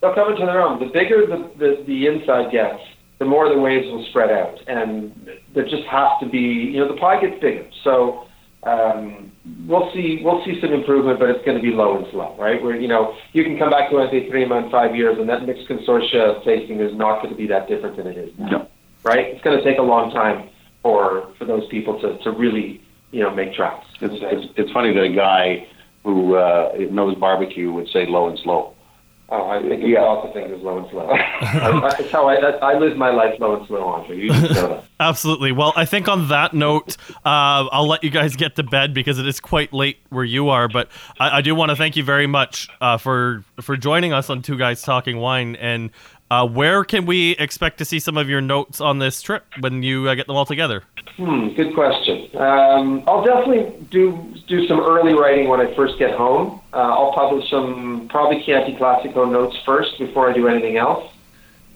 They'll 0.00 0.14
come 0.14 0.32
into 0.32 0.46
their 0.46 0.62
own. 0.62 0.80
The 0.80 0.86
bigger 0.86 1.26
the 1.26 1.50
the, 1.58 1.84
the 1.86 2.06
inside 2.06 2.50
gets, 2.52 2.80
the 3.18 3.26
more 3.26 3.48
the 3.48 3.58
waves 3.58 3.86
will 3.86 4.06
spread 4.06 4.30
out, 4.30 4.58
and 4.66 5.12
there 5.54 5.64
just 5.64 5.84
has 5.84 6.08
to 6.20 6.26
be 6.26 6.38
you 6.38 6.80
know 6.80 6.88
the 6.88 6.98
pie 6.98 7.20
gets 7.20 7.40
bigger. 7.40 7.66
So 7.84 8.26
um, 8.62 9.31
we'll 9.66 9.90
see 9.92 10.20
we'll 10.22 10.44
see 10.44 10.60
some 10.60 10.72
improvement, 10.72 11.18
but 11.18 11.30
it's 11.30 11.44
going 11.44 11.56
to 11.56 11.62
be 11.62 11.70
low 11.72 11.96
and 11.96 12.06
slow, 12.10 12.36
right? 12.38 12.62
Where 12.62 12.78
you 12.78 12.88
know 12.88 13.14
you 13.32 13.44
can 13.44 13.58
come 13.58 13.70
back 13.70 13.90
to 13.90 13.96
Anteprima 13.96 14.64
in 14.64 14.70
five 14.70 14.94
years, 14.94 15.18
and 15.18 15.28
that 15.28 15.46
mixed 15.46 15.68
consortia 15.68 16.44
tasting 16.44 16.80
is 16.80 16.94
not 16.94 17.22
going 17.22 17.30
to 17.30 17.36
be 17.36 17.46
that 17.48 17.68
different 17.68 17.96
than 17.96 18.06
it 18.06 18.16
is 18.16 18.30
now. 18.38 18.48
No 18.48 18.68
right? 19.04 19.26
It's 19.26 19.42
going 19.42 19.56
to 19.56 19.64
take 19.64 19.78
a 19.78 19.82
long 19.82 20.10
time 20.12 20.48
for 20.82 21.32
for 21.38 21.44
those 21.44 21.66
people 21.68 22.00
to, 22.00 22.18
to 22.18 22.30
really 22.30 22.80
you 23.10 23.20
know 23.20 23.34
make 23.34 23.54
tracks. 23.54 23.86
It's, 24.00 24.14
it's, 24.18 24.52
it's 24.56 24.72
funny 24.72 24.92
that 24.92 25.02
a 25.02 25.14
guy 25.14 25.66
who 26.04 26.34
uh, 26.34 26.72
knows 26.90 27.16
barbecue 27.16 27.72
would 27.72 27.88
say 27.88 28.06
low 28.06 28.28
and 28.28 28.38
slow. 28.40 28.71
Oh, 29.34 29.48
I 29.48 29.66
think 29.66 29.82
yeah. 29.82 30.00
also 30.00 30.30
think 30.34 30.50
it's 30.50 30.62
low 30.62 30.76
and 30.76 30.90
slow. 30.90 31.06
That's 31.40 32.10
how 32.10 32.28
I, 32.28 32.38
that, 32.38 32.62
I 32.62 32.78
live 32.78 32.98
my 32.98 33.08
life 33.08 33.40
low 33.40 33.56
and 33.56 33.66
slow, 33.66 33.82
Andre. 33.82 34.18
You 34.18 34.28
know 34.28 34.40
that. 34.40 34.84
Absolutely. 35.00 35.52
Well, 35.52 35.72
I 35.74 35.86
think 35.86 36.06
on 36.06 36.28
that 36.28 36.52
note, 36.52 36.98
uh, 37.24 37.64
I'll 37.72 37.88
let 37.88 38.04
you 38.04 38.10
guys 38.10 38.36
get 38.36 38.56
to 38.56 38.62
bed 38.62 38.92
because 38.92 39.18
it 39.18 39.26
is 39.26 39.40
quite 39.40 39.72
late 39.72 40.00
where 40.10 40.22
you 40.22 40.50
are. 40.50 40.68
But 40.68 40.90
I, 41.18 41.38
I 41.38 41.40
do 41.40 41.54
want 41.54 41.70
to 41.70 41.76
thank 41.76 41.96
you 41.96 42.04
very 42.04 42.26
much 42.26 42.68
uh, 42.82 42.98
for 42.98 43.42
for 43.62 43.74
joining 43.74 44.12
us 44.12 44.28
on 44.28 44.42
Two 44.42 44.58
Guys 44.58 44.82
Talking 44.82 45.16
Wine 45.16 45.56
and 45.56 45.90
uh, 46.32 46.46
where 46.46 46.82
can 46.82 47.04
we 47.04 47.32
expect 47.32 47.76
to 47.76 47.84
see 47.84 48.00
some 48.00 48.16
of 48.16 48.26
your 48.26 48.40
notes 48.40 48.80
on 48.80 48.98
this 48.98 49.20
trip 49.20 49.44
when 49.60 49.82
you 49.82 50.08
uh, 50.08 50.14
get 50.14 50.26
them 50.26 50.34
all 50.34 50.46
together? 50.46 50.82
Hmm, 51.16 51.48
good 51.48 51.74
question. 51.74 52.34
Um, 52.34 53.04
I'll 53.06 53.22
definitely 53.22 53.84
do 53.90 54.34
do 54.48 54.66
some 54.66 54.80
early 54.80 55.12
writing 55.12 55.48
when 55.48 55.60
I 55.60 55.74
first 55.74 55.98
get 55.98 56.12
home. 56.12 56.62
Uh, 56.72 56.76
I'll 56.76 57.12
publish 57.12 57.50
some 57.50 58.08
probably 58.08 58.42
Chianti 58.44 58.76
Classico 58.76 59.30
notes 59.30 59.58
first 59.66 59.98
before 59.98 60.30
I 60.30 60.32
do 60.32 60.48
anything 60.48 60.78
else. 60.78 61.12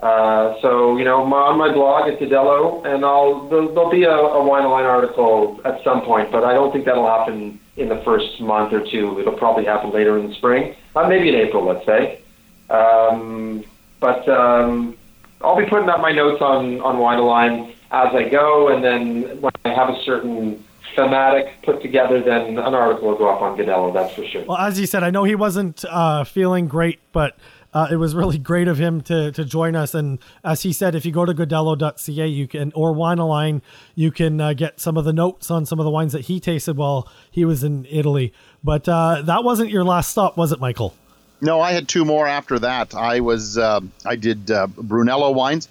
Uh, 0.01 0.59
so 0.63 0.97
you 0.97 1.05
know, 1.05 1.23
on 1.23 1.59
my 1.59 1.71
blog 1.71 2.09
at 2.09 2.19
Godello, 2.19 2.83
and 2.87 3.05
I'll 3.05 3.49
there'll, 3.51 3.75
there'll 3.75 3.91
be 3.91 4.05
a, 4.05 4.11
a 4.11 4.43
Wine 4.43 4.65
Align 4.65 4.87
article 4.87 5.61
at 5.67 5.85
some 5.85 6.01
point, 6.01 6.33
but 6.33 6.45
I 6.45 6.55
don't 6.55 6.73
think 6.73 6.87
that'll 6.87 7.07
happen 7.07 7.61
in 7.77 7.91
the 7.91 8.01
first 8.07 8.41
month 8.41 8.73
or 8.73 8.81
two. 8.81 9.21
It'll 9.21 9.37
probably 9.37 9.67
happen 9.67 9.91
later 9.91 10.17
in 10.17 10.29
the 10.29 10.35
spring, 10.35 10.75
uh, 10.95 11.07
maybe 11.07 11.29
in 11.29 11.35
April, 11.35 11.63
let's 11.67 11.85
say. 11.85 12.23
Um, 12.71 13.63
but 14.01 14.29
um, 14.29 14.97
I'll 15.41 15.57
be 15.57 15.67
putting 15.67 15.89
up 15.89 16.01
my 16.01 16.13
notes 16.13 16.41
on 16.43 16.81
on 16.81 16.99
Wine 16.99 17.75
as 17.91 18.15
I 18.15 18.29
go, 18.29 18.69
and 18.69 18.83
then 18.83 19.41
when 19.41 19.53
I 19.65 19.71
have 19.71 19.89
a 19.91 20.03
certain 20.05 20.65
thematic 20.95 21.63
put 21.63 21.83
together, 21.83 22.23
then 22.23 22.59
an 22.59 22.75
article 22.75 23.09
will 23.09 23.19
go 23.19 23.29
up 23.29 23.43
on 23.43 23.57
Godello. 23.57 23.93
That's 23.93 24.15
for 24.15 24.25
sure. 24.25 24.45
Well, 24.45 24.59
as 24.59 24.81
you 24.81 24.87
said, 24.87 25.03
I 25.03 25.11
know 25.11 25.25
he 25.25 25.35
wasn't 25.35 25.85
uh, 25.85 26.25
feeling 26.25 26.69
great, 26.69 27.01
but. 27.13 27.37
Uh, 27.75 27.89
it 27.91 27.97
was 27.97 28.15
really 28.15 28.39
great 28.39 28.69
of 28.69 28.79
him 28.79 29.03
to, 29.03 29.31
to 29.33 29.45
join 29.45 29.77
us. 29.77 29.93
And 29.93 30.19
as 30.43 30.63
he 30.63 30.73
said, 30.73 30.95
if 30.95 31.05
you 31.05 31.13
go 31.13 31.27
to 31.27 31.35
godello.ca, 31.35 32.27
you 32.27 32.49
can, 32.49 32.73
or 32.75 32.95
Wine 32.95 33.19
Align, 33.19 33.61
you 33.95 34.11
can 34.11 34.41
uh, 34.41 34.55
get 34.55 34.81
some 34.81 34.97
of 34.97 35.05
the 35.05 35.13
notes 35.13 35.51
on 35.51 35.67
some 35.67 35.79
of 35.79 35.85
the 35.85 35.91
wines 35.91 36.15
that 36.15 36.23
he 36.23 36.41
tasted 36.41 36.79
while 36.79 37.07
he 37.31 37.45
was 37.45 37.63
in 37.63 37.85
Italy. 37.91 38.33
But 38.65 38.89
uh, 38.89 39.21
that 39.23 39.45
wasn't 39.45 39.69
your 39.69 39.85
last 39.85 40.09
stop, 40.09 40.39
was 40.39 40.53
it, 40.53 40.61
Michael? 40.61 40.95
No, 41.41 41.61
I 41.61 41.73
had 41.73 41.89
two 41.89 42.05
more 42.05 42.27
after 42.27 42.59
that. 42.61 42.95
I 42.95 43.21
was 43.21 43.59
uh, 43.59 43.81
I 44.05 44.17
did 44.17 44.51
uh, 44.51 44.69
Brunello 44.69 45.33
wines, 45.33 45.69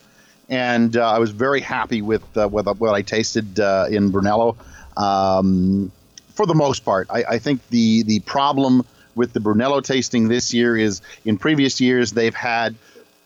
and 0.48 0.96
uh, 0.96 1.10
I 1.10 1.20
was 1.20 1.32
very 1.32 1.62
happy 1.62 2.02
with 2.02 2.24
uh, 2.38 2.48
with 2.48 2.68
what 2.68 2.94
I 2.94 3.02
tasted 3.02 3.60
uh, 3.60 3.88
in 3.90 4.12
Brunello. 4.12 4.58
Um, 4.96 5.92
for 6.34 6.46
the 6.46 6.54
most 6.54 6.86
part, 6.86 7.08
I, 7.10 7.24
I, 7.24 7.40
think 7.40 7.68
the 7.70 8.04
the 8.04 8.20
problem 8.22 8.86
with 9.16 9.34
the 9.34 9.40
Brunello 9.40 9.82
tasting 9.82 10.28
this 10.28 10.54
year 10.54 10.78
is 10.78 11.02
in 11.24 11.38
previous 11.38 11.82
years 11.82 12.12
they've 12.12 12.36
had 12.36 12.76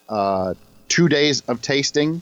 uh, 0.07 0.53
two 0.87 1.09
days 1.09 1.41
of 1.47 1.61
tasting. 1.61 2.21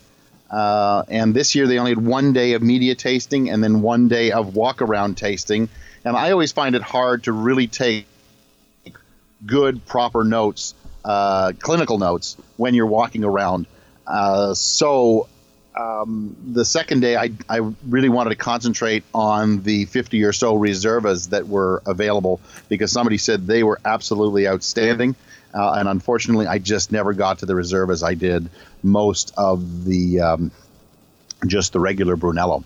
and 0.50 1.34
this 1.34 1.54
year 1.54 1.66
they 1.66 1.78
only 1.78 1.92
had 1.92 2.04
one 2.04 2.32
day 2.32 2.54
of 2.54 2.62
media 2.62 2.94
tasting 2.94 3.50
and 3.50 3.62
then 3.62 3.82
one 3.82 4.08
day 4.08 4.32
of 4.32 4.56
walk 4.56 4.82
around 4.82 5.16
tasting. 5.16 5.68
And 6.04 6.16
I 6.16 6.32
always 6.32 6.52
find 6.52 6.74
it 6.74 6.82
hard 6.82 7.24
to 7.24 7.32
really 7.32 7.66
take 7.68 8.06
good, 9.44 9.84
proper 9.86 10.24
notes, 10.24 10.74
uh, 11.04 11.52
clinical 11.58 11.98
notes, 11.98 12.36
when 12.56 12.74
you're 12.74 12.86
walking 12.86 13.24
around. 13.24 13.66
Uh, 14.06 14.54
so 14.54 15.28
um, 15.78 16.36
the 16.44 16.64
second 16.64 17.00
day, 17.00 17.16
I, 17.16 17.30
I 17.48 17.58
really 17.86 18.08
wanted 18.08 18.30
to 18.30 18.36
concentrate 18.36 19.04
on 19.14 19.62
the 19.62 19.84
50 19.84 20.24
or 20.24 20.32
so 20.32 20.56
reservas 20.56 21.30
that 21.30 21.46
were 21.46 21.82
available 21.86 22.40
because 22.68 22.90
somebody 22.90 23.18
said 23.18 23.46
they 23.46 23.62
were 23.62 23.80
absolutely 23.84 24.48
outstanding. 24.48 25.14
Uh, 25.54 25.74
and 25.74 25.88
unfortunately, 25.88 26.46
I 26.46 26.58
just 26.58 26.90
never 26.92 27.12
got 27.12 27.38
to 27.38 27.46
the 27.46 27.54
reservas. 27.54 28.02
I 28.02 28.14
did 28.14 28.50
most 28.82 29.32
of 29.36 29.84
the 29.84 30.20
um, 30.20 30.50
just 31.46 31.72
the 31.72 31.80
regular 31.80 32.16
Brunello. 32.16 32.64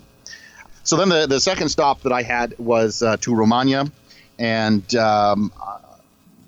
So 0.83 0.97
then 0.97 1.11
the, 1.11 1.27
the 1.27 1.41
second 1.41 1.69
stop 1.69 2.01
that 2.03 2.13
I 2.13 2.23
had 2.23 2.59
was 2.59 3.03
uh, 3.03 3.17
to 3.19 3.35
Romagna, 3.35 3.91
and 4.39 4.95
um, 4.97 5.53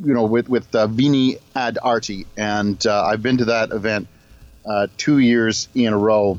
you 0.03 0.15
know 0.15 0.25
with 0.25 0.49
with 0.49 0.75
uh, 0.75 0.87
Vini 0.87 1.39
ad 1.55 1.79
Arte, 1.83 2.27
and 2.37 2.85
uh, 2.87 3.05
I've 3.05 3.23
been 3.23 3.39
to 3.39 3.47
that 3.47 3.71
event 3.71 4.09
uh, 4.67 4.89
two 4.97 5.19
years 5.19 5.69
in 5.75 5.93
a 5.93 5.99
row, 5.99 6.39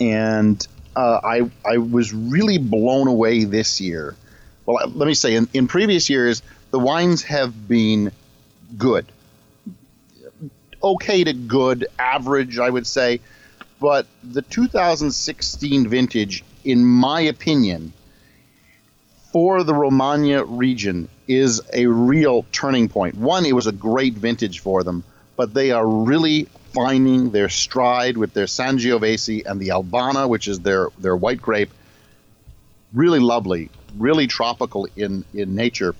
and 0.00 0.66
uh, 0.96 1.20
I 1.22 1.50
I 1.64 1.78
was 1.78 2.12
really 2.12 2.58
blown 2.58 3.08
away 3.08 3.44
this 3.44 3.80
year. 3.80 4.16
Well, 4.64 4.88
let 4.94 5.06
me 5.06 5.14
say 5.14 5.34
in, 5.34 5.48
in 5.52 5.66
previous 5.66 6.08
years 6.08 6.42
the 6.70 6.78
wines 6.78 7.22
have 7.24 7.68
been 7.68 8.12
good, 8.78 9.06
okay 10.82 11.24
to 11.24 11.32
good, 11.32 11.86
average, 11.98 12.58
I 12.58 12.70
would 12.70 12.86
say. 12.86 13.20
But 13.80 14.06
the 14.22 14.42
2016 14.42 15.88
vintage, 15.88 16.44
in 16.64 16.84
my 16.84 17.22
opinion, 17.22 17.92
for 19.32 19.64
the 19.64 19.74
Romagna 19.74 20.44
region 20.44 21.08
is 21.26 21.62
a 21.72 21.86
real 21.86 22.44
turning 22.52 22.88
point. 22.88 23.16
One, 23.16 23.46
it 23.46 23.54
was 23.54 23.66
a 23.66 23.72
great 23.72 24.14
vintage 24.14 24.60
for 24.60 24.84
them, 24.84 25.04
but 25.36 25.54
they 25.54 25.70
are 25.70 25.86
really 25.86 26.48
finding 26.74 27.30
their 27.30 27.48
stride 27.48 28.16
with 28.16 28.34
their 28.34 28.44
Sangiovese 28.44 29.44
and 29.46 29.58
the 29.58 29.68
Albana, 29.68 30.28
which 30.28 30.48
is 30.48 30.60
their, 30.60 30.88
their 30.98 31.16
white 31.16 31.40
grape. 31.40 31.70
Really 32.92 33.20
lovely, 33.20 33.70
really 33.96 34.26
tropical 34.26 34.86
in, 34.96 35.24
in 35.32 35.54
nature 35.54 35.94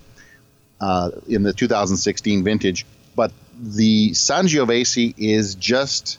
uh, 0.81 1.11
in 1.27 1.43
the 1.43 1.55
2016 1.55 2.45
vintage. 2.45 2.85
But 3.17 3.33
the 3.59 4.11
Sangiovese 4.11 5.15
is 5.17 5.55
just 5.55 6.19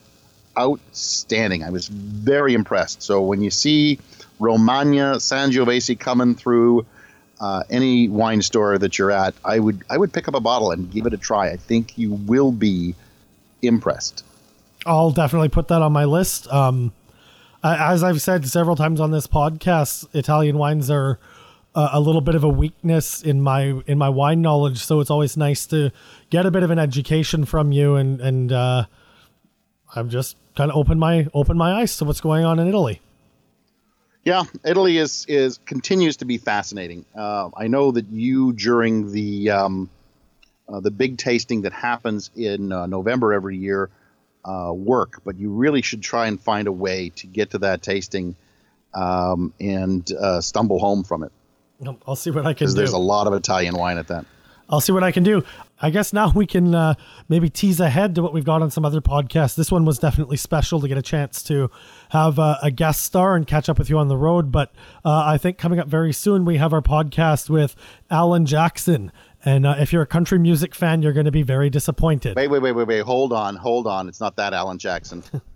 outstanding. 0.58 1.64
I 1.64 1.70
was 1.70 1.88
very 1.88 2.56
impressed. 2.56 3.04
So 3.04 3.22
when 3.22 3.42
you 3.42 3.52
see 3.52 4.00
Romagna 4.40 5.18
Sangiovese 5.18 6.00
coming 6.00 6.36
through 6.36 6.86
uh, 7.40 7.64
any 7.70 8.08
wine 8.08 8.42
store 8.42 8.78
that 8.78 8.98
you're 8.98 9.12
at, 9.12 9.34
I 9.44 9.60
would 9.60 9.84
I 9.90 9.98
would 9.98 10.14
pick 10.14 10.28
up 10.28 10.36
a 10.36 10.40
bottle 10.40 10.72
and 10.72 10.92
give 10.92 11.06
it 11.06 11.14
a 11.14 11.18
try. 11.18 11.50
I 11.50 11.58
think 11.58 11.98
you 11.98 12.14
will 12.14 12.52
be 12.52 12.96
impressed. 13.62 14.24
I'll 14.86 15.12
definitely 15.12 15.50
put 15.50 15.68
that 15.70 15.82
on 15.82 15.92
my 15.92 16.06
list. 16.06 16.52
Um, 16.52 16.94
as 17.64 18.04
I've 18.04 18.22
said 18.22 18.46
several 18.48 18.76
times 18.76 19.00
on 19.00 19.12
this 19.12 19.28
podcast, 19.28 20.14
Italian 20.14 20.58
wines 20.58 20.92
are 20.92 21.18
uh, 21.76 21.90
a 21.94 22.00
little 22.00 22.22
bit 22.22 22.36
of 22.36 22.44
a 22.44 22.50
weakness 22.50 23.22
in 23.22 23.42
my 23.42 23.82
in 23.88 23.98
my 23.98 24.10
wine 24.10 24.42
knowledge. 24.42 24.80
So 24.84 25.00
it's 25.00 25.10
always 25.10 25.38
nice 25.38 25.66
to 25.68 25.92
get 26.30 26.46
a 26.46 26.52
bit 26.52 26.64
of 26.64 26.72
an 26.72 26.80
education 26.80 27.46
from 27.46 27.72
you, 27.72 27.96
and 27.96 28.20
and 28.22 28.52
uh, 28.52 28.86
I've 29.96 30.10
just 30.10 30.38
kind 30.56 30.70
of 30.70 30.78
opened 30.78 31.00
my 31.00 31.28
opened 31.34 31.58
my 31.58 31.82
eyes 31.82 31.98
to 31.98 32.06
what's 32.06 32.22
going 32.22 32.46
on 32.46 32.60
in 32.60 32.68
Italy. 32.68 33.02
Yeah, 34.24 34.44
Italy 34.64 34.98
is 34.98 35.26
is 35.28 35.60
continues 35.66 36.18
to 36.18 36.26
be 36.26 36.38
fascinating. 36.38 37.06
Uh, 37.16 37.50
I 37.56 37.68
know 37.68 37.92
that 37.92 38.08
you 38.08 38.54
during 38.54 39.12
the 39.12 39.50
um, 39.50 39.90
uh, 40.70 40.80
the 40.80 40.92
big 40.92 41.18
tasting 41.18 41.64
that 41.64 41.74
happens 41.74 42.32
in 42.36 42.72
uh, 42.72 42.86
November 42.86 43.34
every 43.34 43.58
year 43.58 43.90
uh, 44.46 44.72
work, 44.74 45.22
but 45.26 45.38
you 45.38 45.52
really 45.52 45.82
should 45.82 46.02
try 46.02 46.28
and 46.28 46.40
find 46.40 46.68
a 46.68 46.72
way 46.72 47.10
to 47.10 47.28
get 47.28 47.52
to 47.52 47.58
that 47.60 47.82
tasting 47.82 48.36
um, 48.94 49.54
and 49.60 50.10
uh, 50.14 50.40
stumble 50.40 50.80
home 50.80 51.04
from 51.04 51.24
it. 51.24 51.32
I'll 52.08 52.16
see 52.16 52.32
what 52.32 52.46
I 52.46 52.54
can 52.54 52.68
do. 52.68 52.74
There's 52.74 52.94
a 52.94 52.98
lot 52.98 53.28
of 53.28 53.34
Italian 53.34 53.76
wine 53.76 53.98
at 53.98 54.08
that. 54.08 54.26
I'll 54.70 54.82
see 54.82 54.92
what 54.92 55.04
I 55.04 55.12
can 55.12 55.24
do. 55.24 55.44
I 55.82 55.90
guess 55.90 56.14
now 56.14 56.32
we 56.34 56.46
can 56.46 56.74
uh, 56.74 56.96
maybe 57.28 57.50
tease 57.50 57.80
ahead 57.80 58.16
to 58.16 58.24
what 58.24 58.34
we've 58.34 58.46
got 58.46 58.62
on 58.62 58.72
some 58.72 58.86
other 58.86 59.02
podcasts. 59.02 59.56
This 59.56 59.72
one 59.72 59.84
was 59.84 60.00
definitely 60.00 60.38
special 60.38 60.80
to 60.80 60.88
get 60.88 60.98
a 60.98 61.02
chance 61.02 61.44
to 61.44 61.70
have 62.10 62.40
uh, 62.40 62.58
a 62.62 62.72
guest 62.72 63.04
star 63.04 63.36
and 63.36 63.46
catch 63.46 63.68
up 63.68 63.78
with 63.78 63.90
you 63.90 63.98
on 63.98 64.08
the 64.08 64.16
road. 64.16 64.52
But 64.52 64.72
uh, 65.04 65.24
I 65.26 65.38
think 65.38 65.58
coming 65.58 65.80
up 65.80 65.88
very 65.88 66.14
soon, 66.14 66.46
we 66.46 66.58
have 66.58 66.72
our 66.72 66.82
podcast 66.82 67.50
with 67.50 67.76
Alan 68.10 68.46
Jackson. 68.46 69.12
And 69.44 69.66
uh, 69.66 69.76
if 69.78 69.92
you're 69.92 70.04
a 70.04 70.08
country 70.08 70.40
music 70.40 70.74
fan, 70.74 71.02
you're 71.02 71.12
going 71.12 71.26
to 71.26 71.32
be 71.32 71.44
very 71.44 71.70
disappointed. 71.70 72.38
Wait, 72.38 72.48
wait, 72.48 72.62
wait, 72.62 72.72
wait, 72.72 72.88
wait. 72.88 73.02
Hold 73.02 73.34
on, 73.34 73.58
hold 73.58 73.88
on. 73.88 74.08
It's 74.08 74.22
not 74.22 74.38
that 74.38 74.54
Alan 74.54 74.78
Jackson. 74.78 75.22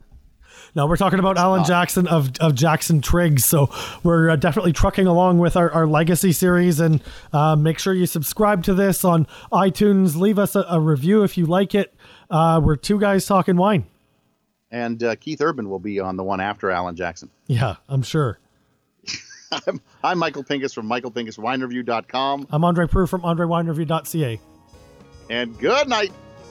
No, 0.76 0.88
we're 0.88 0.98
talking 0.98 1.20
about 1.20 1.38
Alan 1.38 1.64
Jackson 1.64 2.08
of, 2.08 2.32
of 2.40 2.56
Jackson 2.56 3.02
Triggs. 3.02 3.46
So 3.46 3.70
we're 4.04 4.30
uh, 4.30 4.36
definitely 4.36 4.74
trucking 4.74 5.08
along 5.08 5.40
with 5.40 5.56
our, 5.56 5.72
our 5.72 5.88
legacy 5.88 6.32
series. 6.32 6.80
And 6.80 7.02
uh, 7.34 7.56
make 7.56 7.80
sure 7.80 7.94
you 7.94 8.06
subscribe 8.06 8.64
to 8.64 8.74
this 8.74 9.04
on 9.04 9.28
iTunes. 9.52 10.16
Leave 10.16 10.40
us 10.40 10.56
a, 10.56 10.66
a 10.70 10.80
review 10.80 11.24
if 11.24 11.38
you 11.38 11.46
like 11.46 11.76
it. 11.76 11.94
Uh, 12.30 12.60
we're 12.64 12.76
two 12.76 13.00
guys 13.00 13.26
talking 13.26 13.56
wine. 13.56 13.86
And 14.70 15.02
uh, 15.02 15.16
Keith 15.16 15.42
Urban 15.42 15.70
will 15.70 15.80
be 15.80 16.00
on 16.00 16.18
the 16.18 16.24
one 16.24 16.42
after 16.42 16.70
Alan 16.70 16.96
Jackson. 16.96 17.30
Yeah, 17.48 17.76
I'm 17.88 18.02
sure. 18.04 18.38
I'm, 19.68 19.82
I'm 20.04 20.20
Michael 20.20 20.44
Pinkus 20.44 20.74
from 20.74 20.90
michaelpinkuswinereview.com. 20.90 22.48
I'm 22.52 22.64
Andre 22.64 22.86
Proulx 22.86 23.10
from 23.10 23.22
andrewinereview.ca. 23.22 24.40
And 25.30 25.58
good 25.58 25.88
night. 25.88 26.12